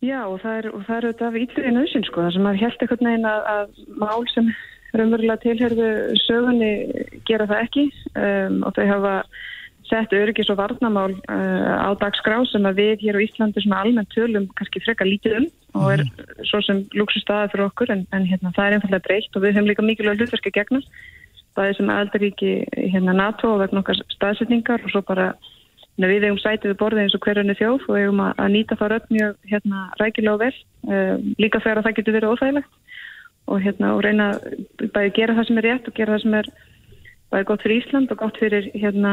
[0.00, 2.60] Já og það er, og það er auðvitað af ítlurinn auðsinn sko þar sem að
[2.62, 4.46] held eitthvað neginn að, að mál sem
[4.96, 5.88] raunverulega tilherðu
[6.24, 6.70] sögunni
[7.28, 7.84] gera það ekki
[8.14, 9.14] um, og þau hafa
[9.90, 14.12] sett öryggis og varnamál uh, á dagskrá sem að við hér á Íslandi svona almennt
[14.14, 16.44] tölum kannski freka lítið um og er mm.
[16.48, 19.70] svo sem luxustaði fyrir okkur en, en hérna, það er einfallega breytt og við höfum
[19.70, 20.82] líka mikilvæg hlutverki gegna
[21.58, 22.52] bæði sem aðaldaríki
[22.94, 25.32] hérna NATO og vegna okkar staðsetningar og svo bara
[26.00, 29.08] við eigum sætið við borðið eins og hverjunni þjóð og eigum að, að nýta það
[29.10, 30.54] mjög hérna, rækilega og vel
[30.88, 32.70] uh, líka þegar það getur verið óþægilegt
[33.50, 34.28] og, hérna, og reyna
[34.94, 36.50] bæði gera það sem er rétt og gera það sem er
[37.30, 39.12] bæði gott fyrir Ísland og gott fyrir hérna,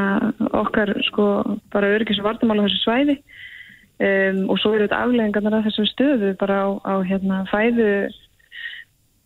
[0.58, 1.28] okkar sko
[1.74, 5.86] bara öryggis og vartamál á þessu svæði um, og svo eru þetta afleggingarnar af þessu
[5.92, 7.90] stöðu bara á, á hérna fæðu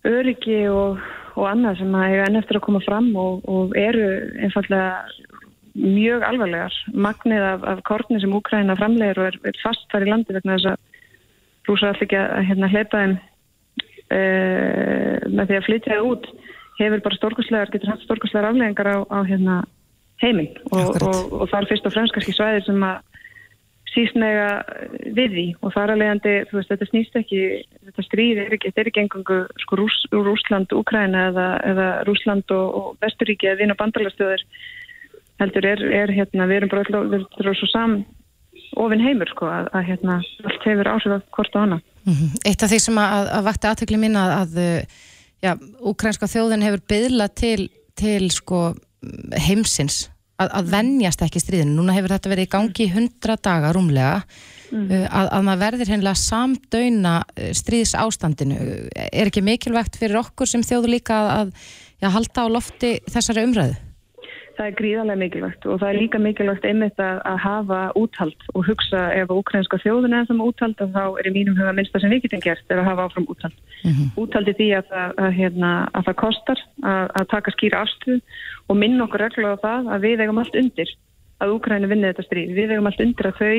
[0.07, 1.01] öryggi og,
[1.37, 4.07] og annað sem að eiga enn eftir að koma fram og, og eru
[4.41, 5.03] einfallega
[5.71, 6.73] mjög alvarlegar.
[6.91, 10.57] Magnið af, af kortni sem Úkræna framlegir og er, er fast þar í landi vegna
[10.57, 13.13] þess að rúsa allir ekki að hérna, hleypa þeim
[14.11, 16.31] uh, með því að flytja það út
[16.81, 19.61] hefur bara stórkoslegar, getur haft stórkoslegar afleggingar á, á hérna,
[20.21, 20.51] heiminn.
[20.71, 22.99] Og, og það er fyrst og fremst kannski svæðir sem að
[23.91, 24.49] sísnega
[25.17, 25.47] við því.
[25.61, 27.41] Og þar að leiðandi, þú veist, þetta snýst ekki
[27.91, 32.55] þetta stríði er ekki, þetta er ekki engangu sko Rús, Rúsland, Úkræna eða, eða Rúsland
[32.55, 34.45] og, og Vesturíki eða vinn og bandalastöður
[35.41, 37.95] heldur er, er hérna, við erum bara alltaf, við erum svo sam
[38.79, 42.35] ofin heimur sko að, að hérna allt hefur áhrif að hvort á hana mm -hmm.
[42.47, 44.53] Eitt af því sem að, að vakti aðtökli mín að, að
[45.43, 47.67] já, úkrænska þjóðin hefur byðlað til,
[47.99, 48.71] til sko
[49.47, 50.05] heimsins
[50.41, 51.75] að vennjast ekki stríðinu.
[51.77, 54.23] Núna hefur þetta verið í gangi í hundra daga rúmlega
[54.71, 54.87] mm.
[54.87, 58.57] Uh, að, að maður verðir hennilega samdöyna uh, stríðs ástandinu.
[58.95, 61.53] Er ekki mikilvægt fyrir okkur sem þjóðu líka að,
[62.01, 63.77] að halda á lofti þessari umræðu?
[64.61, 68.65] Það er gríðarlega mikilvægt og það er líka mikilvægt einmitt að, að hafa úthald og
[68.67, 72.13] hugsa ef ukrainska þjóðun er það með úthald þá er í mínum huga minnsta sem
[72.13, 73.55] við getum gert er að hafa áfram úthald.
[73.81, 74.11] Mm -hmm.
[74.21, 76.59] Úthaldi því að, að, hérna, að það kostar
[76.91, 78.21] að taka skýra afstuð
[78.69, 80.93] og minna okkur reglulega á það að við eigum allt undir
[81.41, 82.53] að Ukraina vinni þetta stríð.
[82.53, 83.57] Við eigum allt undir að þau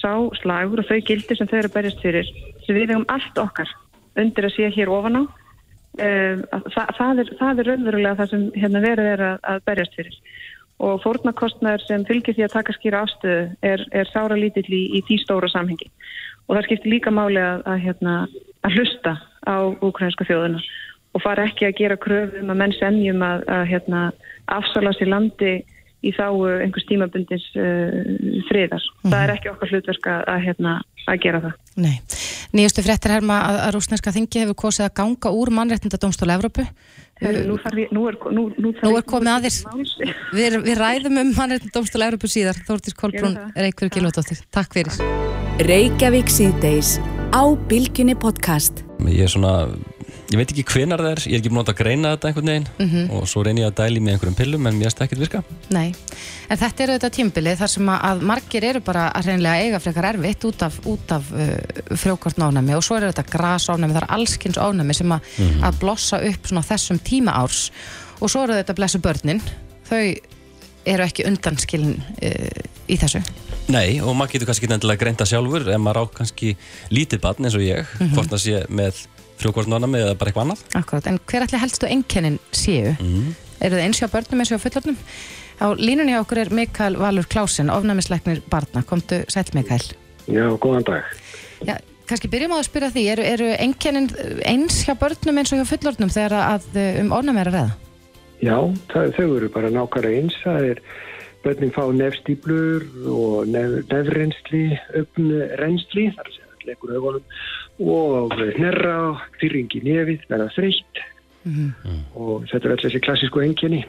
[0.00, 2.26] sá slagur og þau gildir sem þau eru berjast fyrir
[2.64, 3.68] sem við eigum allt okkar
[4.16, 5.22] undir að sé hér ofan á
[6.00, 10.20] Um, það, það er, er raunverulega það sem hérna, verið er að, að berjast fyrir.
[10.80, 15.02] Og fórnarkostnæður sem fylgir því að taka skýra ástöðu er, er sára lítill í, í
[15.08, 15.90] því stóra samhengi.
[16.48, 18.14] Og það skiptir líka máli að, að, hérna,
[18.64, 20.62] að hlusta á ukrainska þjóðuna
[21.10, 24.02] og fara ekki að gera kröfum að menn semjum að hérna,
[24.54, 25.54] afsala sér landi
[26.00, 26.26] í þá
[26.64, 27.92] einhvers tímabundins uh,
[28.48, 28.86] friðar.
[29.04, 30.74] Það er ekki okkar hlutverk að, að, hérna,
[31.06, 31.58] að gera það.
[31.84, 31.94] Nei.
[32.56, 36.64] Nýjustu fréttir herma að, að rúsneska þingi hefur kosið að ganga úr mannréttindadómstóla Evrópu.
[37.20, 39.60] Heru, nú, ég, nú, er, nú, nú, er komið aðeins.
[40.38, 42.58] Við, við ræðum um mannréttindadómstóla Evrópu síðar.
[42.66, 44.42] Þórtís Kolbrún, Reykjavík Gilvardóttir.
[44.54, 45.04] Takk fyrir.
[45.68, 46.96] Reykjavík síðdeis
[47.36, 48.84] á Bilginni podcast.
[49.04, 49.54] Ég er svona
[50.30, 52.66] ég veit ekki hvenar það er, ég er ekki búin að greina þetta einhvern veginn
[52.70, 53.10] mm -hmm.
[53.16, 55.42] og svo reynir ég að dæli með einhverjum pillum en mér erst ekkert virka.
[55.74, 55.94] Nei,
[56.48, 60.10] en þetta eru þetta tímbilið þar sem að margir eru bara að reynlega eiga frekar
[60.12, 60.78] erfitt út af,
[61.10, 65.20] af uh, frjókvart náfnami og svo eru þetta grasofnami, það er allskynns ofnami sem að,
[65.38, 65.64] mm -hmm.
[65.66, 67.70] að blossa upp þessum tíma árs
[68.20, 69.42] og svo eru þetta blessu börnin,
[69.88, 70.14] þau
[70.86, 73.20] eru ekki undanskilin uh, í þessu.
[73.70, 76.56] Nei, og maður getur kannski ekki endilega greinta sjálfur ef maður á kannski
[76.90, 78.14] lítið barn eins og ég, mm -hmm.
[78.14, 78.94] hvort það sé með
[79.40, 80.64] frjókvartnána eða bara eitthvað annað.
[80.78, 82.94] Akkurat, en hver allir helstu enkennin séu?
[83.00, 83.34] Mm.
[83.60, 84.98] Eru það eins hjá börnum eins og fullornum?
[85.60, 88.84] Á línunni á okkur er Mikael Valur Klásin, ofnæmisleiknir barna.
[88.86, 89.84] Komdu sæl Mikael.
[90.30, 91.10] Já, góðan dag.
[91.66, 91.76] Já,
[92.08, 94.08] kannski byrjum á að spyrja því, eru, eru enkennin
[94.48, 97.78] eins hjá börnum eins og hjá fullornum þegar að um ofnæmi er að reða?
[98.40, 98.56] Já,
[98.92, 100.36] það, þau eru bara nákvæmlega eins.
[100.40, 100.82] Það er
[101.44, 104.64] börnin fá nefstýblur og nef, nefrensli,
[105.00, 107.24] öfnrensli, þar er leikur auðvonum
[107.80, 108.98] og hnerra,
[109.40, 111.00] fyrringi nefið, verða þreytt
[111.44, 112.02] mm -hmm.
[112.14, 113.84] og þetta er alltaf þessi klassísku enginni.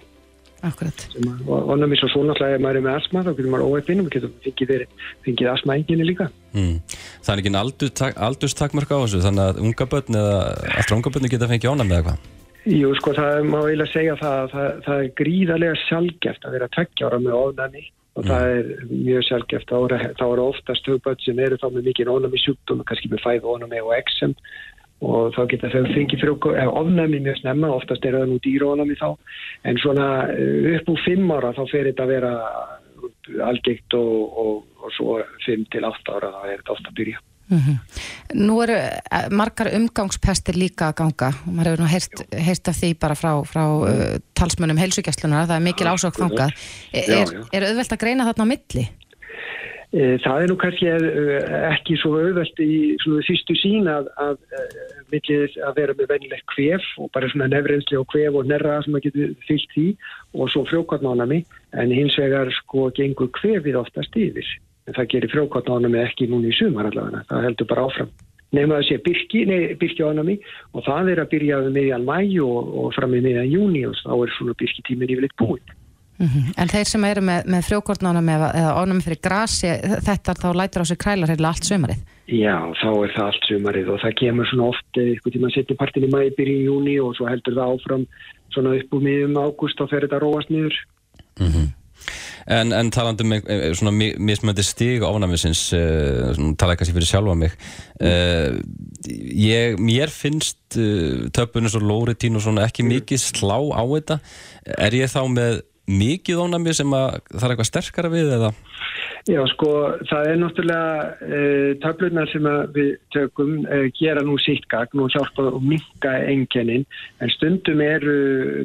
[0.61, 1.07] Akkurat.
[1.47, 3.73] Og annað mér svo svo náttúrulega ef maður er með asma þá getur maður og
[3.73, 4.83] við getum fengið,
[5.25, 6.27] fengið asma enginni líka.
[6.53, 6.75] Mm.
[7.23, 7.61] Það er ekki en
[8.27, 10.35] aldurstakmörk á þessu þannig að unga börn eða
[10.77, 12.29] allra unga börn geta fengið ánæg með eitthvað?
[12.61, 17.07] Jú, sko það má eiginlega segja það, það, það er gríðarlega sjálfgeft að vera tveggja
[17.09, 17.85] ára með ofnæmi
[18.19, 22.41] og það er mjög sjálfgeft þá eru oftast höfböld sem eru þá með mikið ónami
[22.41, 24.35] sjúkdóm, kannski með fæð ónami og eksem
[25.01, 26.27] og þá geta þau fengið
[26.67, 29.09] ofnami mjög snemma oftast er það nú dýrónami þá.
[29.65, 32.33] En svona eh, upp úr fimm ára þá fer þetta að vera
[33.47, 34.53] algegt og, og,
[34.83, 37.77] og svo fimm til átt ára þá er þetta ofta að byrja Mm -hmm.
[38.47, 41.29] Nú eru eh, margar umgangspestir líka að ganga.
[41.47, 45.59] Og maður hefur nú heyrt, heyrt af því bara frá, frá uh, talsmönnum heilsugjastlunar það
[45.59, 46.55] er mikil ásók fangað
[46.93, 48.85] er, er auðvelt að greina þarna á milli?
[49.91, 50.87] E, það er nú kannski
[51.67, 52.95] ekki svo auðvelt í
[53.27, 58.07] sístu sín að, að, að, að vera með venilegt kvef og bara svona nefrensli og
[58.13, 59.87] kvef og nerra sem maður getur fyllt í
[60.31, 61.41] og svo frjókvartnánami
[61.75, 64.47] en hins vegar sko gengur kvefið oftast yfir
[64.89, 68.11] það gerir frjókvartnánami ekki núni í sumar allavega, það heldur bara áfram.
[68.51, 70.39] Nefnum að það sé byrki, nei, byrki ánami
[70.75, 73.95] og það er að byrja með meðjan mæ og, og fram með meðjan júni og
[74.01, 75.63] þá er svona byrki tímin yfirleitt búin
[76.19, 76.53] mm -hmm.
[76.57, 79.71] En þeir sem eru með, með frjókvartnánami eða, eða ánami fyrir grasi
[80.07, 82.01] þetta þá lætir á sig krælar heila allt sumarið?
[82.27, 86.07] Já, þá er það allt sumarið og það kemur svona oft eitthvað tíma setni partin
[86.07, 88.05] í mæ byrji í júni og svo heldur það áfram
[88.53, 90.75] svona upp úr miðum ágúst og fer þetta róast niður.
[91.39, 91.67] Mm -hmm.
[92.47, 93.35] En, en talandu um
[93.77, 97.57] svona mismöndi stig ofnæmisins, uh, tala ekki fyrir sjálfa mig.
[98.01, 98.57] Uh,
[99.05, 104.21] ég, mér finnst uh, töpunus og lóritín og svona ekki mikið slá á þetta.
[104.77, 105.61] Er ég þá með
[105.91, 108.51] mikið ofnæmi sem að það er eitthvað sterkara við eða?
[109.29, 109.71] Já sko
[110.09, 111.41] það er náttúrulega
[111.83, 113.51] töflunar sem við tökum
[113.99, 116.87] gera nú sitt gagn og hjálpa og minka enginnin
[117.21, 118.15] en stundum eru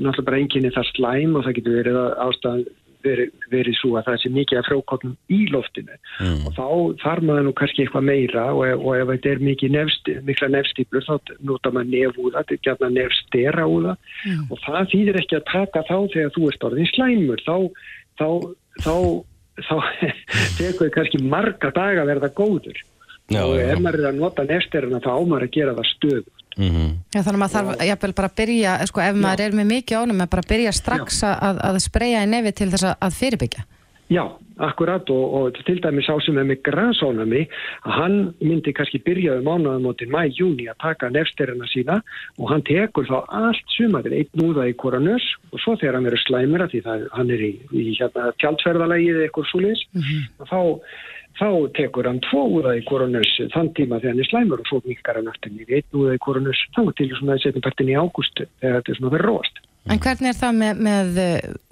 [0.01, 2.65] náttúrulega bara enginni það slæm og það getur verið ástæðan
[3.07, 5.99] verið, verið svo að það sé mikið af frjókotnum í loftinu.
[6.21, 6.43] Mm.
[6.47, 6.67] og þá
[7.03, 11.07] þarf maður nú kannski eitthvað meira og, og ef þetta er mikið nefst, mikla nefstýplur
[11.07, 14.43] þá nota maður nefúða, þetta er gætna nefstera úða mm.
[14.51, 17.47] og það þýðir ekki að taka þá þegar þú ert orðin slæmur.
[17.47, 17.57] Þá,
[18.21, 18.29] þá,
[18.85, 18.97] þá,
[19.69, 19.77] þá
[20.59, 22.83] tekur þið kannski marga daga að verða góður.
[23.27, 26.27] Já, og ef maður er að nota nefsterina þá ámar að gera það stöð
[26.57, 26.93] Mm -hmm.
[27.15, 29.99] Já, þannig að maður þarf jafnvel bara að byrja, sko, ef maður er með mikið
[29.99, 33.65] ánum, að bara byrja strax að, að spreja í nefi til þess að fyrirbyggja.
[34.09, 34.25] Já,
[34.57, 37.43] akkurat og, og til dæmis á sem er með grænsónami
[37.85, 41.99] að hann myndi kannski byrja um ánaðamótin mæ-júni að taka nefsterina sína
[42.39, 46.25] og hann tekur þá allt sumaður, einn núða í koranus og svo þegar hann verður
[46.25, 50.49] slæmira því það, hann er í, í hérna, tjáltferðalagið eitthvað súlis, mm -hmm.
[50.49, 50.61] þá
[51.37, 54.81] þá tekur hann tvo úða í koronus þann tíma þegar hann er slæmur og svo
[54.87, 58.49] minkar hann aftur nýri einn úða í koronus þá til svona setjum partin í ágústu
[58.63, 59.65] þegar þetta er svona verið róast.
[59.87, 61.19] En hvernig er það með, með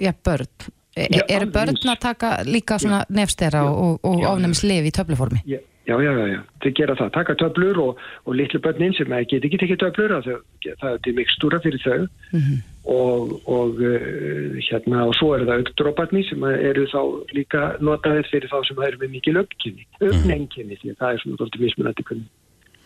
[0.04, 0.68] ja, börn?
[0.94, 5.42] E já, eru börn að taka líka svona nefstera og, og ofnæmislefi í töfluformi?
[5.48, 9.10] Já, Já, já, já, já, þau gera það, taka töflur og, og litlu börnin sem
[9.28, 10.38] get ekki tekið töflur það,
[10.80, 12.06] það er til mikstúra fyrir þau.
[12.32, 12.62] Mm -hmm.
[12.94, 17.02] og, og uh, hérna og svo eru það aukdróparni sem eru þá
[17.36, 22.02] líka notaðið fyrir þá sem eru með mikið lögkinni, öfnenginni því það er svona mismunandi
[22.08, 22.28] hvernig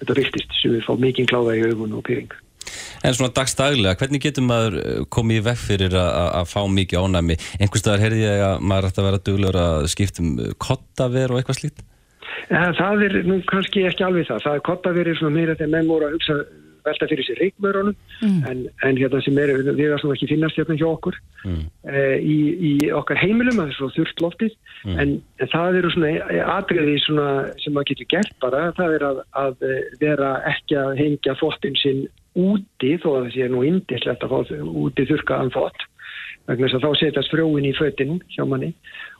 [0.00, 2.34] þetta riktist sem við fá mikið kláða í augun og pyrring.
[3.04, 7.36] En svona dagstaglega, hvernig getur maður eh, komið í veg fyrir að- fá mikið ánæmi?
[7.60, 11.40] Einhvers staðar heyrði ég að maður ætti að vera duglur að skipta um kottaver og
[11.42, 11.84] eitthvað slíkt?
[12.50, 14.42] Ja, það er nú kannski ekki alveg það.
[14.46, 16.38] Það er kotta verið svona meira þegar menn voru að hugsa
[16.88, 17.94] velta fyrir sér reikmörunum
[18.50, 21.68] en, en hérna sem er, við erum svona ekki finnast hérna hjá okkur Mm.
[21.86, 22.36] e, í,
[22.66, 24.54] í okkar heimilum, það er svo þurft loftið
[24.90, 27.26] en, en það eru svona atriði svona
[27.62, 31.78] sem maður getur gert bara það er að, að eh, vera ekki að hengja þvottin
[31.78, 32.00] sinn
[32.38, 35.86] úti þó að það sé nú indislegt að fá úti þurrkaðan þvott
[36.48, 38.72] vegna þess að þá setjast frjóin í fötin hjá manni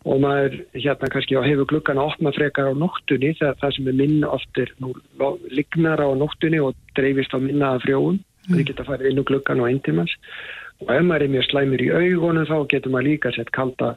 [0.07, 3.91] og maður hérna kannski á hefur gluggan að opna frekar á nóttunni þegar það sem
[3.91, 8.19] er minn oft er nú lo- lignar á nóttunni og dreifist á minna af frjóum
[8.19, 8.55] mm.
[8.55, 10.15] þau geta farið inn á gluggan og eintimans
[10.79, 13.97] og ef maður er mjög slæmur í augunum þá getur maður líka sett kalda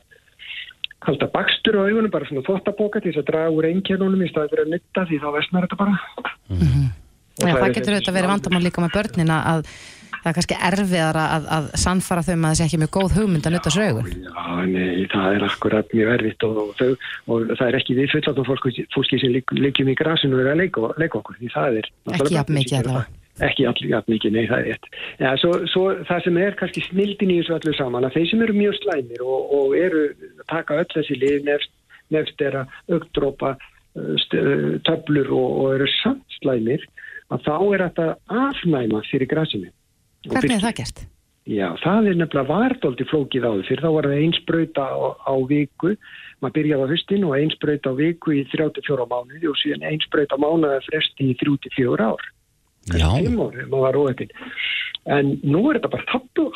[1.02, 4.54] kalda bakstur á augunum, bara svona þvottaboka til þess að draga úr einkernunum í staði
[4.54, 5.96] fyrir að nutta því þá vestnar þetta bara.
[6.52, 9.72] Og Já, það það getur auðvitað verið vandamál líka með börnina að
[10.22, 13.16] það er kannski erfiðara að, að sannfara þau um að það sé ekki mjög góð
[13.20, 14.12] hugmynd að nutta sögur.
[14.12, 16.92] Já, nei, það er akkurat mjög erfitt og, og, þau,
[17.28, 20.54] og það er ekki við fulláttum fólki, fólki sem ligg- liggjum í grasinu og er
[20.54, 23.18] að leika, leika okkur, því það er Ekki jafn mikið allavega.
[23.42, 24.88] Ekki allir mikið, nei, það er rétt.
[25.18, 28.44] Já, svo, svo það sem er kannski snildin í þessu öllu saman, að þeir sem
[28.46, 30.04] eru mjög slæmir og, og eru
[30.52, 31.72] taka öll þessi lið, nefst,
[32.14, 36.84] nefst er að augdrópa uh, uh, töflur og, og eru samt slæmir,
[37.32, 38.10] að þá er þetta
[38.50, 39.72] afnæma fyrir grasinu.
[40.28, 41.04] Hvernig er það gert?
[41.50, 45.96] Já, það er nefnilega vardóldi flókið áður fyrir þá var það einsbrauta á, á viku.
[46.42, 50.84] Maður byrjaði á höstin og einsbrauta á viku í 34 mánuði og síðan einsbrauta mánuða
[50.86, 52.28] fresti í 34 ár.
[52.98, 53.08] Já.
[53.98, 54.32] óöfin
[55.06, 56.48] en nú er þetta bara tabla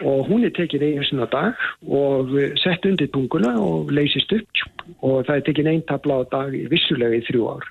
[0.00, 4.62] og hún er tekin einu sinna dag og eh, sett undir tunguna og leysist upp
[5.04, 7.66] og það er tekin einn tabla á dag vissulega í þrjú ár.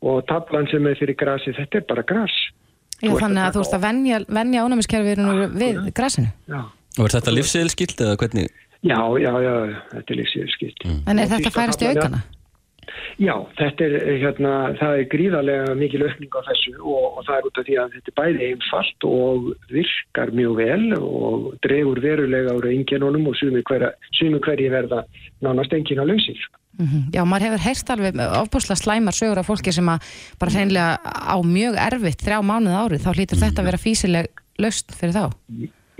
[0.00, 2.36] Og tablan sem er fyrir grasi þetta er bara gras
[3.00, 6.32] Já, þannig að þú veist að venja, venja ánæmiskerfinu við grasinu.
[6.50, 6.60] Já.
[6.98, 8.50] Og er þetta livseðilskilt eða hvernig?
[8.80, 9.54] Já, já, já,
[9.92, 10.84] þetta er lífsýður skilt.
[11.08, 12.22] En er þetta færast í aukana?
[12.24, 12.39] Já,
[13.58, 17.48] þetta er, eh, hérna, það er gríðarlega mikil aukning á þessu og, og það er
[17.48, 22.54] út af því að þetta er bæði einfalt og virkar mjög vel og dregur verulega
[22.54, 25.04] ára enginunum og sumi hverja, sumi hverji verða
[25.42, 26.40] nánast engin á lausir.
[26.80, 27.10] Mhm.
[27.12, 30.00] Já, maður hefur heyrst alveg ofbúslega slæmar sögur af fólki sem að
[30.38, 34.26] bara hreinlega á mjög erfitt þrjá mánuð árið, þá hlýtur þetta að vera físileg
[34.58, 35.24] löst fyrir þá.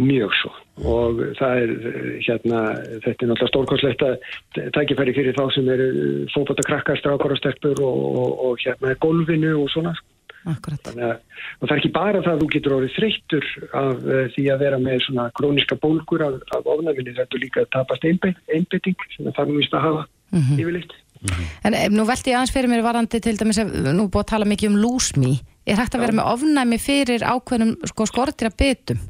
[0.01, 2.61] Mjög svo og það er eh, hérna,
[3.05, 5.89] þetta er náttúrulega stórkostlegt að tækifæri fyrir þá sem eru
[6.33, 9.93] fókbóta krakkar, strákar og stelpur og, og, og hérna golfinu og svona.
[10.49, 10.81] Akkurat.
[10.87, 14.47] Þannig að það er ekki bara það að þú getur orðið þreyttur af uh, því
[14.55, 19.07] að vera með svona króniska bólgur af, af ofnæminni þetta líka að tapast einbeitt, einbeitting
[19.13, 20.07] sem það þarf nú víst að hafa
[20.57, 20.97] yfirleitt.
[21.69, 24.31] En eh, nú velti ég aðeins fyrir mér varandi til dæmis ef nú búið að
[24.33, 25.37] tala mikið um lúsmi.
[25.69, 29.03] Er hægt að vera með ofnæmi fyrir ákveðnum sko, skortira bitum?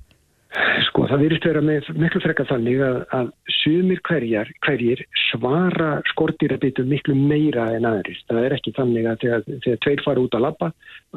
[1.01, 3.29] Sko það virðist vera með miklu frekar þannig að, að
[3.63, 8.19] sumir hverjar, hverjir svara skortýrabitum miklu meira en aðrir.
[8.29, 10.69] Það er ekki þannig að þegar, þegar tveir fara út að labba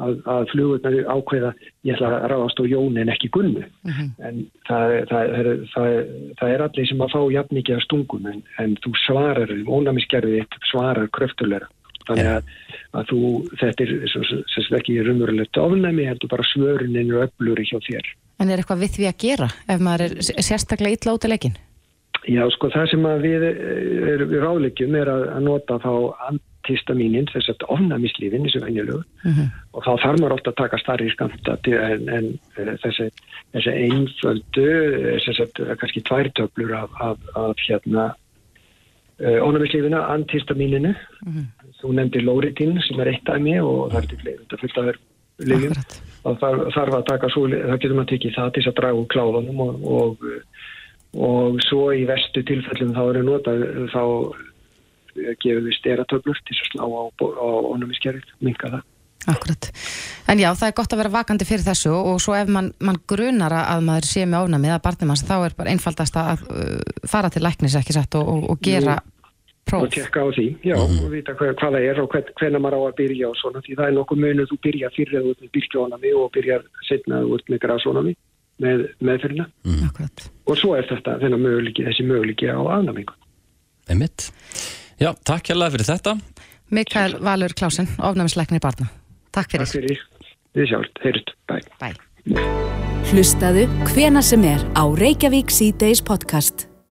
[0.06, 1.52] að, að flugurnar ákveða
[1.84, 3.66] ég ætla að ráðast á Jón en ekki Gunnu.
[4.24, 6.00] En það, það, er, það,
[6.40, 10.40] það er allir sem að fá jafn mikið af stungum en, en þú svarar, ónæmiskerfið
[10.40, 11.68] þitt svarar kröftulegra.
[12.08, 12.52] Þannig að,
[12.96, 13.24] að þú,
[13.60, 18.14] þetta er svo, svo, svo, ekki raunverulegt ofnæmi, heldur bara svörunin og öfluri hjá þér.
[18.42, 21.56] En er eitthvað við því að gera ef maður er sérstaklega illa út af leikin?
[22.24, 25.92] Já, sko, það sem að við eh, erum við rálegjum er að, að nota þá
[26.30, 29.00] antistamínin, þess að ofnæmislífin, þessu venjulegu,
[29.74, 33.10] og þá þarf maður ofta að taka starri skamta en, en eh, þessi,
[33.52, 38.06] þessi einföldu, eh, þess að kannski tvær töflur af, af, af hérna
[39.20, 40.94] uh, ofnæmislífina, antistamíninu,
[41.82, 44.88] þú nefndir lóritin sem er eitt dæmi og það er til fleiri, þetta fullt af
[44.88, 45.02] þér
[45.42, 45.76] lifin
[46.24, 49.10] og þarf, þarf að taka svo, það getur maður tekið það til að draga úr
[49.12, 50.26] kláðunum og, og,
[51.28, 54.02] og svo í vestu tilfellum þá eru notað þá
[55.14, 58.90] gefur við steratöflur til að slá á, á onumiskerfið, minka það.
[59.30, 59.70] Akkurat.
[60.28, 62.98] En já, það er gott að vera vakandi fyrir þessu og svo ef mann man
[63.08, 67.06] grunar að maður sé með ofnæmið að barnum hans, þá er bara einfaldast að uh,
[67.08, 68.98] fara til læknis ekki satt og, og, og gera
[69.68, 69.86] próf.
[69.86, 72.78] Og tjekka á því, já, og vita hvað, hvað það er og hvern, hvernig maður
[72.78, 75.34] á að byrja og svona, því það er nokkuð munuð þú byrja fyrir að þú
[75.34, 78.14] ert með byrkjónami og byrjar setna að þú ert með
[78.62, 79.46] með meðfyrirna.
[79.66, 80.08] Mm.
[80.46, 83.16] Og svo er þetta þennan möguleiki, þessi möguleiki á afnæmingu.
[83.90, 84.28] Einmitt.
[85.00, 86.16] Já, takk hérlega fyrir þetta.
[86.74, 88.88] Mikael Valur Klásen, ofnæmisleiknir barna.
[89.34, 89.66] Takk fyrir.
[89.66, 90.04] Takk fyrir.
[90.54, 91.56] Við sjáum, heyrut, bæ.
[91.82, 91.88] Bæ.
[93.10, 96.68] Hlustaðu hvena sem er á Reykjavík C-Days podcast.